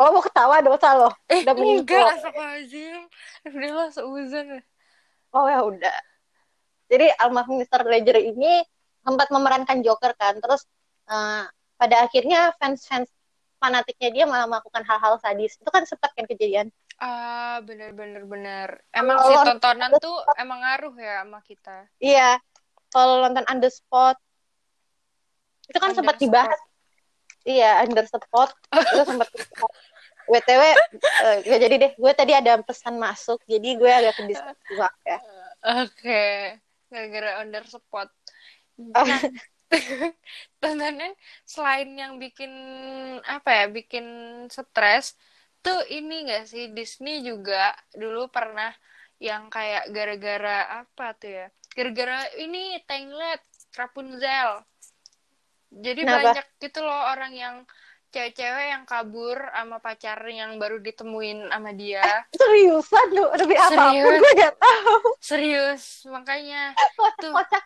kalau 0.00 0.16
mau 0.16 0.24
ketawa 0.24 0.64
dosa 0.64 0.96
lo 0.96 1.12
eh 1.28 1.44
Udah 1.44 1.52
enggak 1.52 2.08
astagfirullahaladzim 2.16 3.00
Rifda 3.44 3.68
lo 3.68 3.84
seuzon 3.92 4.46
oh 5.36 5.44
ya 5.44 5.60
udah 5.60 5.96
jadi 6.88 7.12
almarhum 7.20 7.60
Mr. 7.60 7.84
Ledger 7.84 8.16
ini 8.16 8.64
sempat 9.04 9.28
memerankan 9.32 9.80
Joker 9.80 10.12
kan. 10.16 10.38
Terus 10.38 10.64
uh, 11.08 11.44
pada 11.80 11.96
akhirnya 12.04 12.52
fans-fans 12.60 13.08
fanatiknya 13.60 14.08
dia 14.10 14.24
malah 14.24 14.48
melakukan 14.48 14.82
hal-hal 14.84 15.20
sadis. 15.20 15.60
Itu 15.60 15.68
kan 15.68 15.84
sempat 15.84 16.16
kan 16.16 16.24
kejadian? 16.24 16.72
Ah 17.00 17.60
bener 17.64 17.92
bener 17.96 18.24
bener. 18.28 18.68
Emang 18.92 19.20
si 19.24 19.32
tontonan 19.32 19.92
tuh 20.00 20.20
emang 20.36 20.60
ngaruh 20.64 20.92
ya 20.96 21.24
sama 21.24 21.40
kita. 21.44 21.88
Iya. 22.00 22.40
Kalau 22.90 23.24
nonton 23.24 23.44
Under 23.48 23.70
Spot. 23.72 24.16
Itu 25.68 25.78
kan 25.78 25.96
sempat 25.96 26.20
dibahas. 26.20 26.60
Iya 27.44 27.84
Under 27.84 28.04
Spot. 28.04 28.50
Itu 28.72 29.04
sempat 29.08 29.28
WTW 30.28 30.62
uh, 31.24 31.36
ya 31.44 31.56
jadi 31.56 31.74
deh. 31.80 31.92
Gue 31.96 32.12
tadi 32.12 32.36
ada 32.36 32.60
pesan 32.60 33.00
masuk 33.00 33.40
jadi 33.48 33.68
gue 33.76 33.90
agak 33.92 34.20
juga 34.20 34.88
ya. 35.08 35.18
Oke. 35.84 35.88
Okay. 35.88 36.36
gara-gara 36.90 37.40
Under 37.40 37.64
Spot. 37.64 38.08
Nah, 38.96 39.20
tontonan 40.58 41.12
selain 41.52 41.90
yang 41.94 42.18
bikin 42.18 42.50
apa 43.22 43.50
ya 43.54 43.66
bikin 43.70 44.06
stres 44.50 45.14
tuh 45.60 45.84
ini 45.92 46.26
gak 46.26 46.48
sih 46.48 46.72
Disney 46.72 47.22
juga 47.22 47.76
dulu 47.92 48.26
pernah 48.32 48.72
yang 49.20 49.52
kayak 49.52 49.92
gara-gara 49.92 50.82
apa 50.82 51.12
tuh 51.20 51.30
ya 51.30 51.46
gara-gara 51.76 52.24
ini 52.40 52.80
Tanglet 52.88 53.44
Rapunzel 53.76 54.64
jadi 55.70 56.02
Kenapa? 56.02 56.34
banyak 56.34 56.46
gitu 56.58 56.80
loh 56.82 57.00
orang 57.14 57.32
yang 57.36 57.56
cewek-cewek 58.10 58.66
yang 58.74 58.82
kabur 58.82 59.38
sama 59.54 59.78
pacar 59.78 60.18
yang 60.26 60.58
baru 60.58 60.82
ditemuin 60.82 61.46
sama 61.46 61.70
dia. 61.70 62.02
Eh, 62.02 62.22
seriusan 62.34 63.06
lu? 63.14 63.24
Lebih 63.38 63.56
apa? 63.70 63.84
Gue 63.94 64.30
gak 64.34 64.54
tahu. 64.58 64.94
Serius, 65.22 66.02
makanya 66.10 66.74
tuh 67.22 67.30
kocak. 67.30 67.62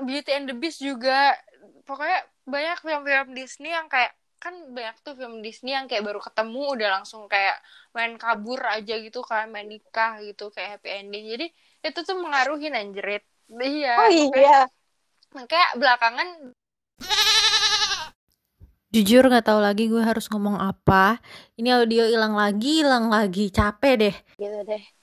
Beauty 0.00 0.30
and 0.34 0.46
the 0.50 0.56
Beast 0.56 0.82
juga 0.82 1.38
pokoknya 1.86 2.26
banyak 2.44 2.78
film-film 2.82 3.28
Disney 3.36 3.70
yang 3.70 3.86
kayak 3.86 4.12
kan 4.42 4.52
banyak 4.76 5.00
tuh 5.00 5.16
film 5.16 5.40
Disney 5.40 5.72
yang 5.72 5.88
kayak 5.88 6.04
baru 6.04 6.20
ketemu 6.20 6.76
udah 6.76 6.88
langsung 7.00 7.24
kayak 7.32 7.56
main 7.96 8.20
kabur 8.20 8.60
aja 8.60 9.00
gitu 9.00 9.24
kan 9.24 9.48
main 9.48 9.64
nikah 9.64 10.20
gitu 10.20 10.52
kayak 10.52 10.76
happy 10.76 11.00
ending 11.00 11.24
jadi 11.32 11.46
itu 11.80 12.00
tuh 12.04 12.20
mengaruhi 12.20 12.68
anjrit 12.68 13.24
iya 13.64 13.96
oh 14.04 14.10
iya 14.12 14.68
makanya 15.32 15.68
belakangan 15.80 16.28
Jujur 18.94 19.26
nggak 19.26 19.50
tahu 19.50 19.58
lagi 19.58 19.90
gue 19.90 19.98
harus 19.98 20.30
ngomong 20.30 20.54
apa. 20.54 21.18
Ini 21.58 21.82
audio 21.82 22.06
hilang 22.06 22.38
lagi, 22.38 22.78
hilang 22.78 23.10
lagi. 23.10 23.50
Capek 23.50 23.94
deh. 23.98 24.16
Gitu 24.38 24.58
deh. 24.62 24.93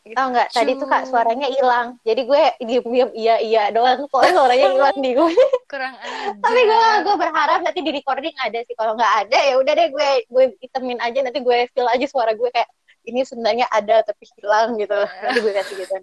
Tau 0.00 0.32
nggak? 0.32 0.48
Tadi 0.56 0.72
tuh 0.80 0.88
kak 0.88 1.04
suaranya 1.12 1.48
hilang. 1.52 2.00
Jadi 2.08 2.24
gue 2.24 2.42
diem-diem 2.64 3.10
iya 3.12 3.36
iya 3.36 3.62
doang. 3.68 4.08
Kok 4.08 4.24
suaranya 4.32 4.68
hilang 4.72 4.96
di 4.96 5.12
gue. 5.12 5.28
Kurang 5.68 5.94
aja. 6.02 6.32
Tapi 6.40 6.60
gue 6.64 6.88
gue 7.04 7.16
berharap 7.20 7.60
nanti 7.60 7.80
di 7.84 7.92
recording 7.92 8.32
ada 8.40 8.64
sih. 8.64 8.72
Kalau 8.72 8.96
nggak 8.96 9.12
ada 9.28 9.38
ya 9.38 9.54
udah 9.60 9.72
deh 9.76 9.88
gue 9.92 10.08
gue 10.24 10.44
itemin 10.64 10.98
aja. 11.04 11.20
Nanti 11.20 11.44
gue 11.44 11.68
feel 11.76 11.88
aja 11.88 12.06
suara 12.08 12.32
gue 12.32 12.48
kayak 12.48 12.68
ini 13.04 13.20
sebenarnya 13.28 13.68
ada 13.68 14.00
tapi 14.00 14.24
hilang 14.40 14.80
gitu. 14.80 14.96
Nanti 14.96 15.38
gue 15.44 15.52
kasih 15.52 15.76
gitu. 15.84 15.96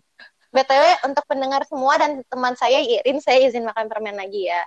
BTW 0.54 0.84
untuk 1.04 1.26
pendengar 1.28 1.66
semua 1.68 2.00
dan 2.00 2.24
teman 2.32 2.56
saya 2.56 2.80
Irin, 2.80 3.20
saya 3.20 3.44
izin 3.44 3.68
makan 3.68 3.90
permen 3.92 4.16
lagi 4.16 4.48
ya. 4.48 4.62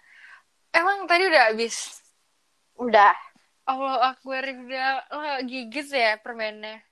Emang 0.75 1.07
tadi 1.07 1.31
udah 1.31 1.51
habis? 1.51 2.03
Udah. 2.77 3.14
Allah 3.64 4.14
Akbar 4.14 4.43
udah 4.43 4.90
lo 5.14 5.31
gigit 5.47 5.87
ya 5.95 6.19
permennya. 6.19 6.83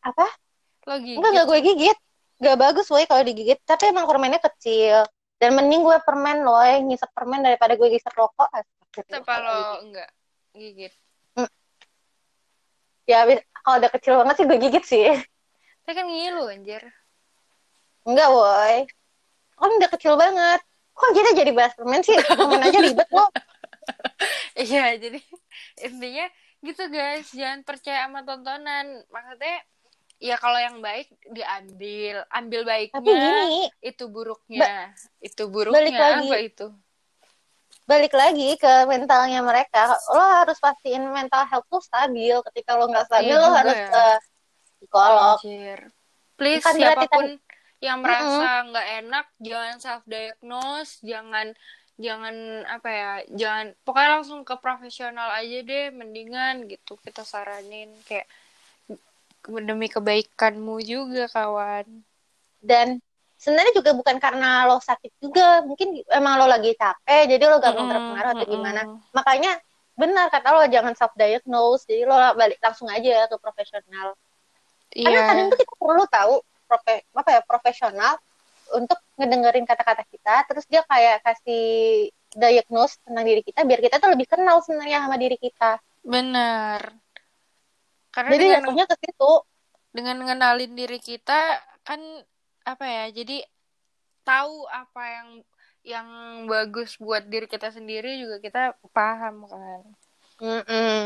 Apa? 0.00 0.47
Lo 0.88 0.96
gigit. 0.96 1.20
Enggak, 1.20 1.30
enggak 1.36 1.46
gue 1.46 1.58
gigit. 1.60 1.98
Gak 2.38 2.56
bagus 2.56 2.86
woy 2.88 3.04
kalau 3.04 3.26
digigit, 3.26 3.58
tapi 3.66 3.90
emang 3.90 4.08
permennya 4.08 4.40
kecil. 4.40 5.04
Dan 5.36 5.58
mending 5.58 5.84
gue 5.84 5.98
permen 6.02 6.42
loh, 6.42 6.62
ngisep 6.62 7.10
permen 7.12 7.44
daripada 7.44 7.76
gue 7.76 7.88
ngisep 7.92 8.14
rokok. 8.16 8.48
Apa 8.48 9.34
lo 9.44 9.84
enggak 9.84 10.08
gigit? 10.56 10.94
Hmm. 11.36 11.50
Ya, 13.04 13.26
kalau 13.62 13.76
udah 13.84 13.90
kecil 13.92 14.14
banget 14.22 14.34
sih 14.40 14.46
gue 14.48 14.58
gigit 14.58 14.84
sih. 14.86 15.06
Tapi 15.84 15.92
kan 15.92 16.06
ngilu 16.08 16.48
anjir. 16.48 16.82
Enggak, 18.08 18.28
woy. 18.32 18.88
Kan 19.58 19.70
udah 19.76 19.90
kecil 19.92 20.14
banget. 20.16 20.60
Kok 20.96 21.10
kita 21.14 21.30
jadi 21.36 21.50
bahas 21.52 21.74
permen 21.76 22.02
sih? 22.02 22.16
Permen 22.16 22.64
aja 22.64 22.78
ribet 22.80 23.08
loh. 23.12 23.28
Iya, 24.58 24.98
jadi 24.98 25.22
intinya 25.86 26.26
gitu 26.66 26.90
guys, 26.90 27.30
jangan 27.30 27.62
percaya 27.62 28.10
sama 28.10 28.26
tontonan. 28.26 29.06
Maksudnya 29.06 29.56
ya 30.18 30.36
kalau 30.36 30.58
yang 30.58 30.82
baik 30.82 31.08
diambil, 31.30 32.26
ambil 32.30 32.60
baiknya. 32.66 32.98
Tapi 32.98 33.10
gini, 33.10 33.62
itu 33.80 34.04
buruknya. 34.10 34.60
Ba 34.60 34.74
itu 35.22 35.42
buruknya 35.46 35.78
balik 35.78 35.96
lagi, 35.98 36.28
apa 36.28 36.38
itu? 36.42 36.66
Balik 37.88 38.14
lagi 38.14 38.48
ke 38.60 38.72
mentalnya 38.84 39.40
mereka. 39.40 39.96
Lo 40.12 40.22
harus 40.42 40.58
pastiin 40.60 41.08
mental 41.08 41.46
health 41.48 41.70
lo 41.70 41.78
stabil. 41.80 42.36
Ketika 42.52 42.76
lo 42.76 42.90
nggak 42.90 43.06
stabil, 43.08 43.32
iya 43.32 43.40
lo 43.40 43.48
harus 43.54 43.78
ya. 43.78 43.88
ke 43.88 44.04
psikolog. 44.82 45.38
Anjir. 45.40 45.80
Please 46.38 46.62
kan 46.62 46.74
siapa 46.76 47.06
pun 47.10 47.38
yang 47.78 48.02
merasa 48.02 48.66
nggak 48.66 48.86
mm 48.86 48.94
-hmm. 48.94 49.00
enak, 49.06 49.26
jangan 49.38 49.74
self 49.78 50.02
diagnose, 50.06 50.98
jangan 51.02 51.54
jangan 51.98 52.62
apa 52.70 52.88
ya 52.94 53.12
jangan 53.34 53.66
pokoknya 53.82 54.10
langsung 54.22 54.46
ke 54.46 54.54
profesional 54.62 55.34
aja 55.34 55.66
deh 55.66 55.90
mendingan 55.90 56.70
gitu 56.70 56.94
kita 57.02 57.26
saranin 57.26 57.90
kayak 58.06 58.30
demi 59.46 59.86
kebaikanmu 59.86 60.82
juga 60.82 61.30
kawan. 61.30 61.86
Dan 62.58 62.98
sebenarnya 63.38 63.72
juga 63.72 63.94
bukan 63.94 64.18
karena 64.18 64.66
lo 64.66 64.82
sakit 64.82 65.22
juga 65.22 65.62
mungkin 65.62 66.02
emang 66.10 66.42
lo 66.42 66.46
lagi 66.50 66.74
capek 66.74 67.30
jadi 67.30 67.44
lo 67.46 67.62
gampang 67.62 67.86
mm, 67.86 67.92
terpengaruh 67.94 68.30
atau 68.34 68.46
gimana. 68.50 68.82
Makanya 69.14 69.52
benar 69.98 70.30
kata 70.30 70.48
lo 70.54 70.62
jangan 70.66 70.94
self 70.98 71.14
diagnose 71.14 71.86
jadi 71.86 72.06
lo 72.06 72.14
balik 72.34 72.58
langsung 72.58 72.90
aja 72.90 73.30
ke 73.30 73.36
profesional. 73.38 74.18
Yeah. 74.96 75.04
karena 75.12 75.20
kadang 75.28 75.46
tuh 75.52 75.58
kita 75.60 75.74
perlu 75.76 76.04
tahu 76.08 76.34
profe 76.64 77.04
apa 77.12 77.28
ya 77.28 77.40
profesional 77.44 78.16
untuk 78.72 78.96
ngedengerin 79.20 79.68
kata-kata 79.68 80.00
kita 80.08 80.48
terus 80.48 80.64
dia 80.64 80.80
kayak 80.88 81.20
kasih 81.20 82.08
diagnose 82.32 82.96
tentang 83.04 83.24
diri 83.24 83.44
kita 83.44 83.68
biar 83.68 83.80
kita 83.84 84.00
tuh 84.00 84.12
lebih 84.12 84.24
kenal 84.28 84.64
sebenarnya 84.64 85.04
sama 85.04 85.16
diri 85.20 85.36
kita. 85.36 85.80
Benar 86.04 87.07
karena 88.18 88.30
jadi 88.34 88.46
jatuhnya 88.58 88.84
ke 88.90 88.96
situ 88.98 89.32
dengan 89.94 90.16
ngenalin 90.26 90.72
diri 90.74 90.98
kita 90.98 91.62
kan 91.86 92.02
apa 92.66 92.84
ya 92.84 93.04
jadi 93.14 93.46
tahu 94.26 94.66
apa 94.66 95.02
yang 95.06 95.28
yang 95.86 96.08
bagus 96.50 96.98
buat 96.98 97.30
diri 97.30 97.46
kita 97.46 97.70
sendiri 97.70 98.18
juga 98.18 98.42
kita 98.42 98.74
paham 98.90 99.46
kan 99.46 99.80
mm 100.42 100.62
-mm. 100.66 100.98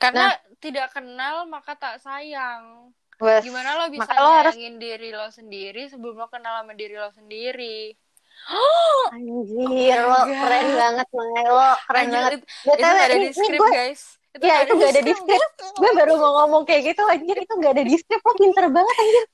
karena 0.00 0.32
nah, 0.32 0.40
tidak 0.64 0.96
kenal 0.96 1.44
maka 1.44 1.76
tak 1.76 2.00
sayang 2.00 2.90
Wes. 3.16 3.48
Gimana 3.48 3.80
lo 3.80 3.88
bisa 3.88 4.12
lo 4.12 4.28
nyayangin 4.28 4.76
harus... 4.76 4.84
diri 4.84 5.08
lo 5.08 5.26
sendiri 5.32 5.82
sebelum 5.88 6.20
lo 6.20 6.28
kenal 6.28 6.60
sama 6.60 6.76
diri 6.76 7.00
lo 7.00 7.08
sendiri? 7.16 7.96
Anjir, 9.16 10.04
oh 10.04 10.12
lo 10.12 10.20
God. 10.20 10.26
keren 10.28 10.68
banget, 10.76 11.08
Mae. 11.16 11.42
Lo 11.48 11.70
keren 11.88 12.04
anjir, 12.04 12.12
banget. 12.12 12.32
Itu, 12.36 12.70
itu 12.76 12.84
ada 12.84 13.16
di 13.16 13.30
script, 13.32 13.68
guys. 13.72 14.02
Itu 14.36 14.44
ya, 14.44 14.56
itu 14.68 14.72
gak 14.76 14.90
ada 14.92 15.02
di 15.02 15.12
script. 15.16 15.52
gue 15.80 15.90
baru 15.96 16.12
mau 16.20 16.32
ngomong 16.44 16.62
kayak 16.68 16.92
gitu, 16.92 17.02
anjir. 17.08 17.36
Itu 17.40 17.54
gak 17.56 17.72
ada 17.72 17.84
di 17.84 17.94
script. 17.96 18.22
Lo 18.22 18.32
pinter 18.36 18.64
banget, 18.68 18.96
anjir. 19.00 19.24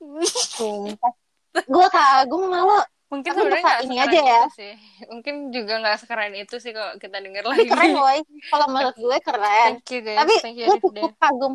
gue 1.53 1.87
kagum 1.91 2.41
sama 2.47 2.59
lo. 2.63 2.79
Mungkin 3.11 3.31
sebenarnya 3.35 3.63
gak 3.67 3.79
ini 3.85 3.95
aja 3.99 4.19
ya. 4.23 4.41
Sih. 4.55 4.73
Mungkin 5.11 5.51
juga 5.51 5.83
gak 5.83 6.01
sekeren 6.01 6.33
itu 6.33 6.55
sih 6.57 6.71
kalau 6.71 6.95
kita 6.97 7.19
denger 7.19 7.43
lagi. 7.43 7.67
Tapi 7.67 7.69
keren, 7.69 7.91
boy. 7.99 8.17
Kalau 8.47 8.65
menurut 8.71 8.95
gue 8.95 9.17
keren. 9.19 9.71
Thank 9.77 9.91
you, 9.91 10.01
guys. 10.01 10.19
Tapi 10.23 10.33
Thank 10.39 10.57
you, 10.57 10.65
gue 10.71 10.77
cukup 10.79 11.13
kagum 11.19 11.53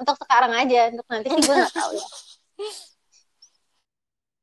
untuk 0.00 0.16
sekarang 0.16 0.52
aja 0.56 0.88
untuk 0.88 1.06
nanti 1.12 1.28
sih 1.28 1.42
gue 1.44 1.56
nggak 1.60 1.74
tahu 1.76 1.92
ya 1.92 2.06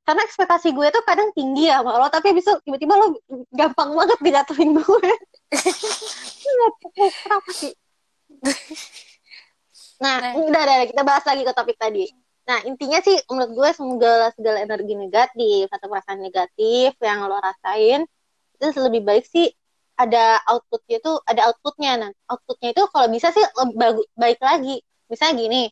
karena 0.08 0.22
ekspektasi 0.24 0.72
gue 0.72 0.88
tuh 0.88 1.04
kadang 1.04 1.30
tinggi 1.36 1.68
ya 1.68 1.84
sama 1.84 2.00
lo 2.00 2.08
tapi 2.08 2.32
bisa 2.32 2.56
tiba-tiba 2.64 2.96
lo 2.96 3.20
gampang 3.52 3.92
banget 3.92 4.20
dijatuhin 4.24 4.72
gue 4.78 5.12
kenapa 6.96 7.50
sih 7.52 7.76
nah, 10.04 10.18
nah. 10.22 10.32
udah 10.38 10.62
udah 10.62 10.78
kita 10.90 11.02
bahas 11.04 11.24
lagi 11.26 11.42
ke 11.48 11.54
topik 11.56 11.78
tadi. 11.80 12.06
Nah 12.48 12.64
intinya 12.64 13.00
sih 13.04 13.18
menurut 13.28 13.52
gue 13.52 13.70
semoga 13.76 14.32
segala 14.32 14.64
energi 14.64 14.96
negatif 14.96 15.68
atau 15.68 15.88
perasaan 15.92 16.24
negatif 16.24 16.96
yang 17.04 17.28
lo 17.28 17.38
rasain 17.44 18.08
itu 18.58 18.80
lebih 18.80 19.04
baik 19.04 19.28
sih 19.28 19.52
ada 20.00 20.40
outputnya 20.48 20.98
tuh 21.04 21.20
ada 21.28 21.52
outputnya. 21.52 21.92
Nah 22.00 22.10
outputnya 22.32 22.72
itu 22.72 22.84
kalau 22.88 23.12
bisa 23.12 23.36
sih 23.36 23.44
lebih 23.44 24.08
baik 24.16 24.40
lagi. 24.40 24.80
Misalnya 25.12 25.36
gini 25.44 25.64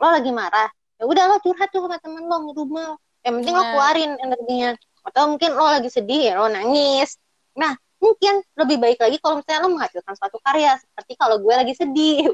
lo 0.00 0.08
lagi 0.12 0.30
marah 0.32 0.68
ya 1.00 1.08
udah 1.08 1.24
lo 1.32 1.36
curhat 1.40 1.72
tuh 1.72 1.80
sama 1.88 1.96
temen 2.04 2.28
lo 2.28 2.36
di 2.48 2.52
rumah. 2.52 3.00
Yang 3.24 3.34
penting 3.40 3.54
lo 3.56 3.64
keluarin 3.64 4.12
energinya. 4.20 4.70
Atau 5.00 5.22
mungkin 5.32 5.50
lo 5.56 5.64
lagi 5.72 5.88
sedih 5.88 6.20
ya 6.28 6.32
lo 6.36 6.52
nangis. 6.52 7.16
Nah 7.56 7.72
mungkin 8.00 8.40
lebih 8.56 8.76
baik 8.80 8.98
lagi 8.98 9.16
kalau 9.20 9.38
misalnya 9.38 9.60
lo 9.64 9.70
menghasilkan 9.76 10.14
suatu 10.16 10.40
karya 10.40 10.72
seperti 10.80 11.12
kalau 11.20 11.36
gue 11.36 11.52
lagi 11.52 11.76
sedih 11.76 12.24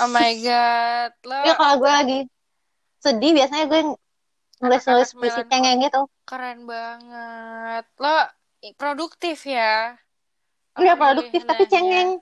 oh 0.00 0.08
my 0.08 0.32
god 0.40 1.12
lo 1.28 1.38
ya 1.44 1.54
kalau 1.54 1.74
gue 1.76 1.92
lagi 1.92 2.18
sedih 3.00 3.32
biasanya 3.36 3.64
gue 3.68 3.80
nulis-nulis 4.60 5.16
Anak-anak 5.16 5.32
puisi 5.32 5.40
cengeng 5.48 5.80
gitu. 5.80 6.04
Keren 6.28 6.68
banget. 6.68 7.84
Lo 7.96 8.28
produktif 8.76 9.48
ya. 9.48 9.96
Iya 10.76 11.00
produktif 11.00 11.48
tapi 11.48 11.64
cengeng. 11.66 12.20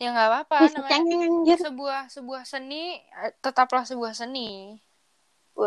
Ya 0.00 0.16
nggak 0.16 0.28
apa-apa. 0.32 0.56
Namanya 0.64 0.88
cengeng 0.88 1.20
anjir. 1.20 1.60
sebuah 1.60 2.08
sebuah 2.08 2.48
seni 2.48 2.96
eh, 2.96 3.36
tetaplah 3.44 3.84
sebuah 3.84 4.16
seni. 4.16 4.80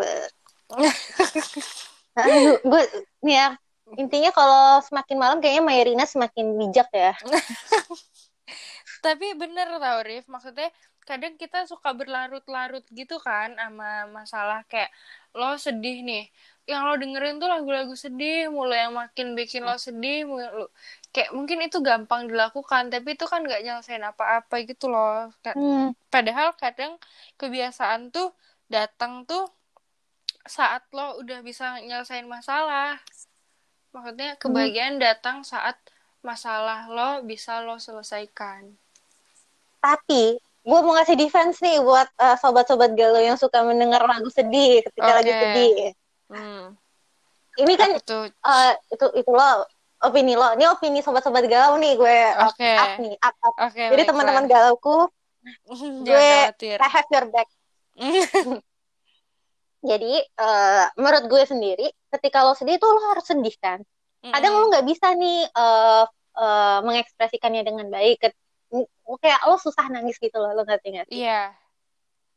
Gue 2.65 2.81
nih 3.23 3.35
ya 3.37 3.60
intinya 3.99 4.31
kalau 4.31 4.79
semakin 4.83 5.17
malam 5.17 5.37
kayaknya 5.39 5.63
Mayerina 5.63 6.05
semakin 6.07 6.55
bijak 6.59 6.87
ya. 6.93 7.13
Tapi 9.05 9.33
bener 9.33 9.67
tau 9.81 9.99
Rif, 10.05 10.29
maksudnya 10.29 10.69
kadang 11.01 11.33
kita 11.33 11.65
suka 11.65 11.97
berlarut-larut 11.97 12.85
gitu 12.93 13.17
kan 13.17 13.57
sama 13.57 14.05
masalah 14.13 14.61
kayak 14.69 14.93
lo 15.33 15.57
sedih 15.57 16.05
nih. 16.05 16.29
Yang 16.69 16.81
lo 16.85 16.93
dengerin 17.01 17.35
tuh 17.41 17.49
lagu-lagu 17.49 17.95
sedih, 17.97 18.53
mulai 18.53 18.85
yang 18.85 18.93
makin 18.93 19.33
bikin 19.33 19.65
lo 19.65 19.75
sedih, 19.81 20.29
mulu. 20.29 20.69
kayak 21.09 21.33
mungkin 21.33 21.65
itu 21.65 21.81
gampang 21.81 22.29
dilakukan, 22.29 22.93
tapi 22.93 23.17
itu 23.17 23.25
kan 23.25 23.41
gak 23.43 23.65
nyelesain 23.65 24.05
apa-apa 24.05 24.55
gitu 24.69 24.87
loh. 24.87 25.33
Hmm. 25.43 25.97
Padahal 26.13 26.53
kadang 26.55 27.01
kebiasaan 27.41 28.13
tuh 28.13 28.31
datang 28.69 29.25
tuh 29.25 29.49
saat 30.45 30.85
lo 30.93 31.17
udah 31.21 31.41
bisa 31.41 31.81
nyelesain 31.81 32.29
masalah. 32.29 33.01
Maksudnya 33.91 34.39
kebahagiaan 34.39 34.97
datang 35.03 35.43
saat 35.43 35.75
masalah 36.23 36.87
lo 36.87 37.27
bisa 37.27 37.59
lo 37.65 37.75
selesaikan. 37.75 38.71
Tapi 39.81 40.37
gue 40.39 40.79
mau 40.85 40.93
ngasih 40.93 41.17
defense 41.17 41.59
nih 41.59 41.81
buat 41.81 42.07
eh, 42.15 42.37
sobat-sobat 42.39 42.93
galau 42.93 43.19
yang 43.19 43.35
suka 43.35 43.65
mendengar 43.65 44.05
lagu 44.05 44.29
sedih 44.29 44.85
ketika 44.85 45.11
lagi 45.19 45.31
Oke. 45.33 45.39
sedih. 45.41 45.75
Hmm. 46.31 46.63
Ini 47.59 47.73
kan 47.75 47.89
Apa 47.97 48.01
tuh? 48.07 48.23
eh, 48.31 48.73
itu 48.95 49.05
itu 49.17 49.31
lo 49.33 49.67
opini 50.01 50.39
lo. 50.39 50.55
Ini 50.55 50.71
opini 50.71 51.03
sobat-sobat 51.03 51.43
galau 51.51 51.75
nih 51.75 51.99
gue 51.99 52.17
up, 52.37 52.55
Oke. 52.55 52.71
up 52.71 52.93
nih 53.01 53.15
up 53.19 53.35
up. 53.43 53.55
Oke. 53.67 53.83
Jadi 53.91 54.03
teman-teman 54.07 54.45
galauku, 54.47 55.09
gue. 56.07 56.31
I 56.79 56.87
have 56.87 57.09
your 57.11 57.27
back. 57.27 57.49
Jadi 59.81 60.13
eh, 60.21 60.85
menurut 60.95 61.25
gue 61.25 61.43
sendiri, 61.43 61.87
ketika 62.13 62.45
lo 62.45 62.53
sedih 62.53 62.77
tuh 62.77 62.93
lo 62.93 63.01
harus 63.11 63.25
sedih 63.25 63.55
kan. 63.57 63.81
Kadang 64.21 64.53
lo 64.53 64.65
nggak 64.69 64.85
bisa 64.85 65.17
nih 65.17 65.49
eh, 65.49 66.03
eh, 66.37 66.77
mengekspresikannya 66.85 67.65
dengan 67.65 67.89
baik. 67.89 68.21
Ket- 68.21 68.39
Kayak 69.19 69.43
lo 69.43 69.59
susah 69.59 69.91
nangis 69.91 70.15
gitu 70.15 70.39
loh, 70.39 70.55
lo 70.55 70.63
ngerti 70.63 70.87
nggak 70.95 71.07
sih? 71.11 71.27
Iya. 71.27 71.51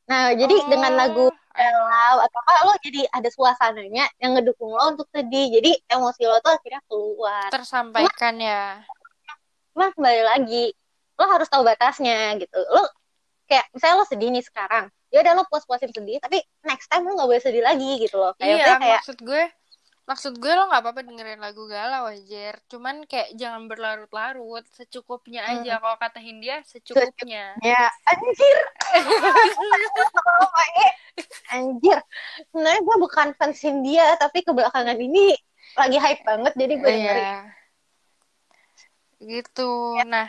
Nah, 0.04 0.34
jadi 0.36 0.54
dengan 0.68 0.92
lagu 0.98 1.30
Oh, 1.30 1.32
I 1.54 1.70
know. 1.70 1.86
galau 1.86 2.16
atau 2.26 2.38
apa 2.42 2.52
lo 2.66 2.74
jadi 2.82 3.06
ada 3.14 3.30
suasananya 3.30 4.10
yang 4.18 4.34
ngedukung 4.34 4.74
lo 4.74 4.90
untuk 4.90 5.06
sedih. 5.14 5.54
Jadi 5.54 5.70
emosi 5.86 6.26
lo 6.26 6.42
tuh 6.42 6.50
akhirnya 6.50 6.82
keluar. 6.90 7.46
tersampaikan 7.54 8.34
ya. 8.42 8.82
Cuma 9.70 9.94
kembali 9.94 10.22
lagi, 10.26 10.64
lo 11.14 11.24
harus 11.30 11.46
tahu 11.46 11.62
batasnya 11.62 12.34
gitu. 12.42 12.58
Lo 12.58 12.90
kayak 13.46 13.70
misalnya 13.70 13.96
lo 14.02 14.06
sedih 14.10 14.28
nih 14.34 14.42
sekarang, 14.42 14.90
ya 15.14 15.22
udah 15.22 15.32
lo 15.38 15.42
puas-puasin 15.46 15.94
sedih, 15.94 16.18
tapi 16.18 16.42
next 16.66 16.90
time 16.90 17.06
lo 17.06 17.14
nggak 17.14 17.30
boleh 17.30 17.42
sedih 17.42 17.62
lagi 17.62 18.02
gitu 18.02 18.18
loh. 18.18 18.34
Kayak 18.34 18.58
Iya, 18.58 18.66
kayak 18.82 18.98
maksud 18.98 19.18
gue 19.22 19.42
maksud 20.04 20.36
gue 20.36 20.52
lo 20.52 20.68
nggak 20.68 20.82
apa-apa 20.84 21.00
dengerin 21.06 21.38
lagu 21.38 21.70
galau 21.70 22.10
aja. 22.10 22.58
Cuman 22.66 23.06
kayak 23.06 23.30
jangan 23.38 23.70
berlarut-larut, 23.70 24.66
secukupnya 24.74 25.46
aja. 25.46 25.78
Kalau 25.78 25.96
kata 26.02 26.18
Hindia, 26.18 26.66
secukupnya. 26.66 27.54
ya 27.62 27.86
anjir, 28.10 28.58
anjir. 31.54 31.98
Sebenarnya 32.50 32.80
gue 32.82 32.96
bukan 32.98 33.28
fans 33.38 33.62
dia, 33.86 34.18
tapi 34.18 34.42
kebelakangan 34.42 34.98
ini 34.98 35.30
lagi 35.78 35.98
hype 36.02 36.26
banget, 36.26 36.52
jadi 36.58 36.74
gue 36.74 36.90
dengerin. 36.90 37.22
Iya. 37.22 37.38
Gitu. 39.24 39.72
Nah, 40.04 40.28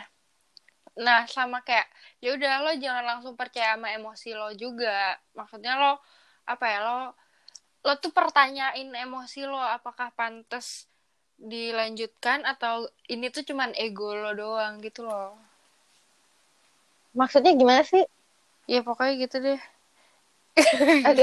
nah 0.96 1.28
sama 1.28 1.60
kayak 1.60 1.84
ya 2.24 2.32
udah 2.32 2.64
lo 2.64 2.72
jangan 2.80 3.04
langsung 3.04 3.36
percaya 3.36 3.76
sama 3.76 3.92
emosi 3.92 4.32
lo 4.32 4.50
juga. 4.56 5.20
Maksudnya 5.36 5.76
lo 5.76 6.00
apa 6.48 6.64
ya 6.66 6.78
lo 6.80 6.98
lo 7.86 7.92
tuh 8.00 8.10
pertanyain 8.10 8.88
emosi 8.88 9.44
lo 9.44 9.60
apakah 9.60 10.10
pantas 10.16 10.88
dilanjutkan 11.36 12.48
atau 12.48 12.88
ini 13.12 13.28
tuh 13.28 13.44
cuman 13.44 13.76
ego 13.76 14.16
lo 14.16 14.32
doang 14.32 14.80
gitu 14.80 15.04
loh. 15.04 15.36
Maksudnya 17.12 17.52
gimana 17.56 17.84
sih? 17.84 18.04
Ya 18.68 18.80
pokoknya 18.82 19.14
gitu 19.20 19.36
deh. 19.40 19.60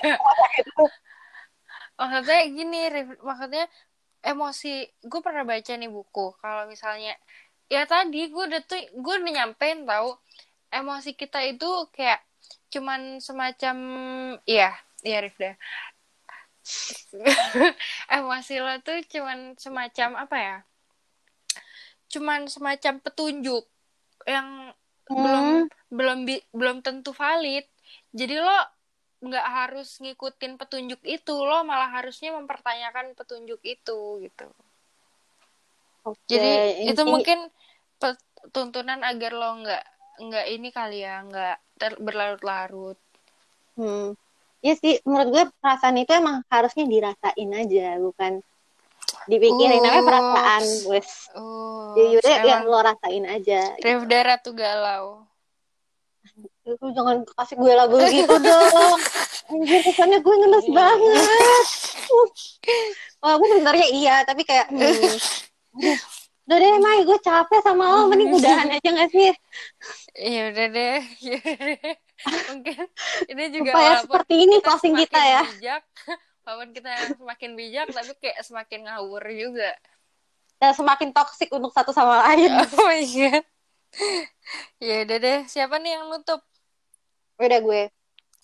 Maksudnya 2.00 2.40
gini 2.50 2.80
maksudnya 3.22 3.66
emosi 4.24 4.88
gue 5.04 5.20
pernah 5.20 5.44
baca 5.44 5.74
nih 5.76 5.92
buku 5.92 6.34
kalau 6.40 6.66
misalnya 6.66 7.14
ya 7.72 7.84
tadi 7.88 8.30
gue 8.30 8.44
udah 8.50 8.62
tuh 8.64 8.80
gue 8.92 9.14
udah 9.20 9.34
nyampein 9.34 9.88
tahu 9.88 10.16
emosi 10.74 11.14
kita 11.14 11.46
itu 11.46 11.70
kayak 11.94 12.22
cuman 12.74 13.22
semacam 13.22 13.78
iya 14.50 14.74
iya 15.06 15.22
Rif 15.22 15.38
deh. 15.38 15.56
Emosi 18.18 18.58
lo 18.58 18.74
tuh 18.82 19.04
cuman 19.06 19.54
semacam 19.60 20.10
apa 20.26 20.38
ya? 20.40 20.58
Cuman 22.10 22.48
semacam 22.50 23.04
petunjuk 23.04 23.68
yang 24.26 24.72
belum 25.12 25.68
belum 25.92 26.20
bi- 26.26 26.48
belum 26.56 26.82
tentu 26.82 27.12
valid. 27.14 27.68
Jadi 28.16 28.40
lo 28.40 28.58
nggak 29.24 29.48
harus 29.48 30.04
ngikutin 30.04 30.60
petunjuk 30.60 31.00
itu 31.08 31.34
lo 31.36 31.64
malah 31.64 31.92
harusnya 31.96 32.36
mempertanyakan 32.36 33.16
petunjuk 33.16 33.60
itu 33.64 34.00
gitu 34.20 34.48
Oke, 36.04 36.20
jadi 36.28 36.52
itu 36.92 37.02
ini- 37.02 37.12
mungkin 37.12 37.40
pe- 37.96 38.20
tuntunan 38.52 39.00
agar 39.02 39.32
lo 39.32 39.50
nggak 39.64 39.84
nggak 40.14 40.46
ini 40.52 40.70
kali 40.70 41.02
ya 41.02 41.24
nggak 41.24 41.56
ter- 41.76 42.00
berlarut-larut 42.00 43.00
Hmm. 43.74 44.14
Iya 44.62 44.78
sih, 44.78 45.02
menurut 45.04 45.30
gue 45.34 45.44
perasaan 45.58 45.98
itu 45.98 46.14
emang 46.14 46.46
harusnya 46.48 46.86
dirasain 46.86 47.52
aja, 47.52 47.98
bukan 47.98 48.40
dipikirin. 49.26 49.82
Namanya 49.82 50.00
Ups. 50.00 50.08
perasaan, 50.08 50.64
wes. 50.88 51.10
oh 51.34 51.92
Jujurnya 51.98 52.32
ya 52.32 52.44
emang 52.46 52.64
lo 52.70 52.80
rasain 52.80 53.26
aja. 53.26 53.74
Rif 53.76 54.02
Dara 54.06 54.38
tuh 54.38 54.54
galau 54.54 55.26
Lu 56.64 56.88
jangan 56.96 57.28
kasih 57.28 57.60
gue 57.60 57.74
label 57.76 58.00
gitu 58.08 58.36
dong. 58.40 59.00
Anjir, 59.52 59.84
kesannya 59.84 60.24
gue 60.24 60.32
ngenes 60.32 60.68
banget. 60.70 61.26
Walaupun 63.20 63.48
sebenarnya 63.52 63.88
iya, 63.92 64.16
tapi 64.24 64.48
kayak... 64.48 64.72
Hmm. 64.72 65.18
Udah 66.44 66.58
deh, 66.60 66.76
Mai, 66.78 67.08
gue 67.08 67.20
capek 67.20 67.60
sama 67.64 67.84
lo. 67.88 68.12
Mending 68.12 68.36
udahan 68.38 68.68
aja 68.70 68.90
gak 68.90 69.10
sih? 69.10 69.32
ya 70.14 70.54
udah 70.54 70.68
deh 70.70 71.02
mungkin 72.54 72.86
ini 73.26 73.44
juga 73.50 73.72
Supaya 73.74 73.94
seperti 74.06 74.34
ini 74.46 74.56
kita 74.62 74.66
closing 74.70 74.94
kita 74.94 75.18
ya. 75.20 75.42
bijak 75.50 75.84
walaupun 76.46 76.70
kita 76.70 76.92
semakin 77.18 77.52
bijak 77.58 77.88
tapi 77.90 78.12
kayak 78.22 78.38
semakin 78.46 78.80
ngawur 78.86 79.26
juga 79.34 79.74
Dan 80.62 80.78
semakin 80.78 81.10
toksik 81.12 81.50
untuk 81.50 81.74
satu 81.74 81.90
sama 81.90 82.22
lain. 82.30 82.54
oh 82.62 82.86
my 82.86 83.02
god 83.02 83.44
ya 84.78 85.02
udah 85.02 85.18
deh 85.18 85.40
siapa 85.46 85.82
nih 85.82 85.98
yang 85.98 86.10
nutup 86.10 86.42
Udah 87.42 87.60
gue. 87.60 87.84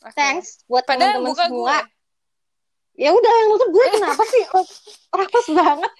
Oke. 0.01 0.13
Thanks 0.17 0.65
buat 0.65 0.82
teman-teman 0.89 1.30
semua. 1.38 1.49
gue 1.53 1.77
Ya 2.99 3.13
udah 3.13 3.32
yang 3.32 3.47
nutup 3.53 3.69
gue 3.69 3.86
kenapa 3.93 4.23
sih? 4.25 4.43
Rakus 5.13 5.47
banget. 5.53 5.91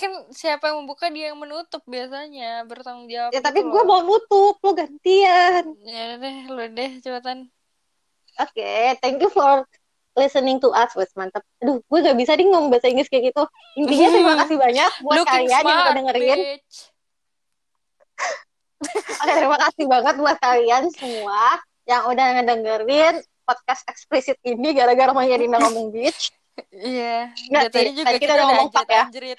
Kan 0.00 0.12
siapa 0.32 0.72
yang 0.72 0.82
membuka 0.82 1.12
dia 1.12 1.30
yang 1.30 1.38
menutup 1.38 1.84
biasanya 1.84 2.64
bertanggung 2.64 3.06
jawab 3.12 3.30
Ya 3.36 3.44
tapi 3.44 3.60
gue 3.60 3.82
mau 3.84 4.00
nutup, 4.00 4.56
lo 4.64 4.72
gantian. 4.72 5.76
ya 5.84 6.16
deh 6.16 6.36
lu 6.48 6.64
deh 6.72 6.90
cepetan 7.04 7.52
Oke, 8.40 8.96
thank 9.04 9.20
you 9.20 9.28
for 9.28 9.68
listening 10.16 10.56
to 10.64 10.72
us, 10.72 10.96
wes 10.96 11.12
mantap. 11.12 11.44
Aduh, 11.60 11.84
gue 11.84 11.98
gak 12.00 12.16
bisa 12.16 12.32
deh 12.40 12.48
ngomong 12.48 12.72
bahasa 12.72 12.88
Inggris 12.88 13.12
kayak 13.12 13.36
gitu. 13.36 13.44
Intinya 13.76 14.08
terima 14.16 14.34
kasih 14.40 14.56
banyak 14.56 14.90
buat 15.04 15.16
looking 15.20 15.44
kalian 15.44 15.50
yang 15.52 15.60
udah 15.60 15.76
smart 15.76 15.92
dengerin. 15.92 16.38
Oke, 19.20 19.32
terima 19.36 19.58
kasih 19.60 19.84
banget 19.92 20.14
buat 20.16 20.36
kalian 20.40 20.82
semua 20.96 21.42
yang 21.84 22.02
udah 22.08 22.26
ngedengerin 22.40 23.14
podcast 23.44 23.82
eksplisit 23.90 24.40
ini 24.46 24.72
gara-gara 24.72 25.12
Mayarina 25.12 25.60
ngomong 25.60 25.92
bitch. 25.92 26.32
iya 26.72 27.32
dari 27.48 27.68
tadi 27.72 27.90
juga 27.96 28.06
tadi 28.12 28.18
kita 28.20 28.24
kita 28.24 28.32
udah 28.36 28.46
ngomong 28.52 28.70
fuck 28.72 28.88
ya. 28.88 29.04
anjrit 29.08 29.38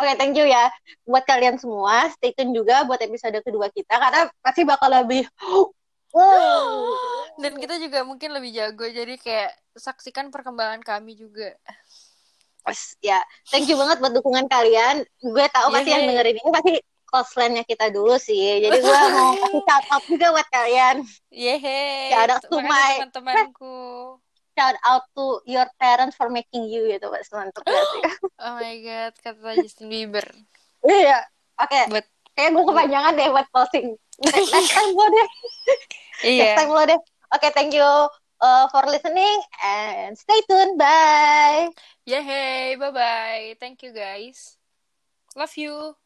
Oke, 0.00 0.12
thank 0.16 0.32
you 0.32 0.48
ya 0.48 0.72
buat 1.04 1.28
kalian 1.28 1.60
semua. 1.60 2.08
Stay 2.16 2.32
tune 2.32 2.56
juga 2.56 2.88
buat 2.88 2.98
episode 3.04 3.36
kedua 3.44 3.68
kita 3.68 4.00
karena 4.00 4.32
pasti 4.40 4.64
bakal 4.64 4.88
lebih 4.88 5.28
wow. 6.16 6.96
dan 7.42 7.52
kita 7.58 7.76
juga 7.76 8.00
mungkin 8.06 8.32
lebih 8.32 8.54
jago 8.54 8.86
jadi 8.88 9.14
kayak 9.18 9.52
saksikan 9.76 10.32
perkembangan 10.32 10.80
kami 10.80 11.18
juga 11.18 11.52
ya, 13.04 13.20
thank 13.52 13.68
you 13.68 13.76
banget 13.76 14.00
buat 14.00 14.12
dukungan 14.16 14.48
kalian. 14.48 15.04
Gue 15.20 15.44
tahu 15.52 15.68
pasti 15.68 15.92
yang 15.92 16.08
dengerin 16.08 16.40
ini 16.40 16.50
pasti 16.50 16.72
friend-nya 17.14 17.62
kita 17.62 17.92
dulu 17.94 18.16
sih. 18.18 18.64
Jadi 18.64 18.80
gue 18.80 18.98
mau 19.14 19.36
kasih 19.38 19.62
shout 19.62 19.86
out 19.92 20.04
juga 20.08 20.26
buat 20.34 20.48
kalian. 20.50 20.96
Yeay, 21.30 22.10
Ya, 22.10 22.26
ada 22.26 22.42
Sumai. 22.42 23.04
teman-temanku. 23.04 24.18
Shout 24.54 24.78
out 24.86 25.04
to 25.14 25.42
your 25.44 25.66
parents 25.76 26.14
for 26.16 26.30
making 26.30 26.66
you 26.70 26.86
gitu 26.88 27.06
Mas 27.10 27.26
sih 27.26 27.36
Oh 28.44 28.54
my 28.58 28.74
god, 28.82 29.12
kata 29.22 29.58
Justin 29.60 29.90
Bieber. 29.90 30.24
iya 30.84 31.22
oke 31.58 31.80
Buat 31.90 32.06
kayak 32.34 32.50
gue 32.50 32.64
kepanjangan 32.66 33.12
deh 33.14 33.28
buat 33.30 33.46
closing 33.54 33.94
next 34.26 34.50
next 34.54 34.72
time 34.74 34.90
lo 34.92 35.06
deh 35.06 35.28
next 36.18 36.26
iya. 36.26 36.54
time 36.58 36.70
lo 36.74 36.82
deh 36.82 37.00
oke 37.30 37.48
thank 37.54 37.70
you 37.70 37.86
uh, 38.42 38.66
for 38.74 38.82
listening 38.90 39.38
and 39.62 40.18
stay 40.18 40.38
tuned 40.50 40.74
bye 40.76 41.70
Yay, 42.04 42.76
bye 42.76 42.92
bye. 42.92 43.56
Thank 43.56 43.80
you 43.80 43.96
guys. 43.96 44.60
Love 45.32 45.56
you. 45.56 45.96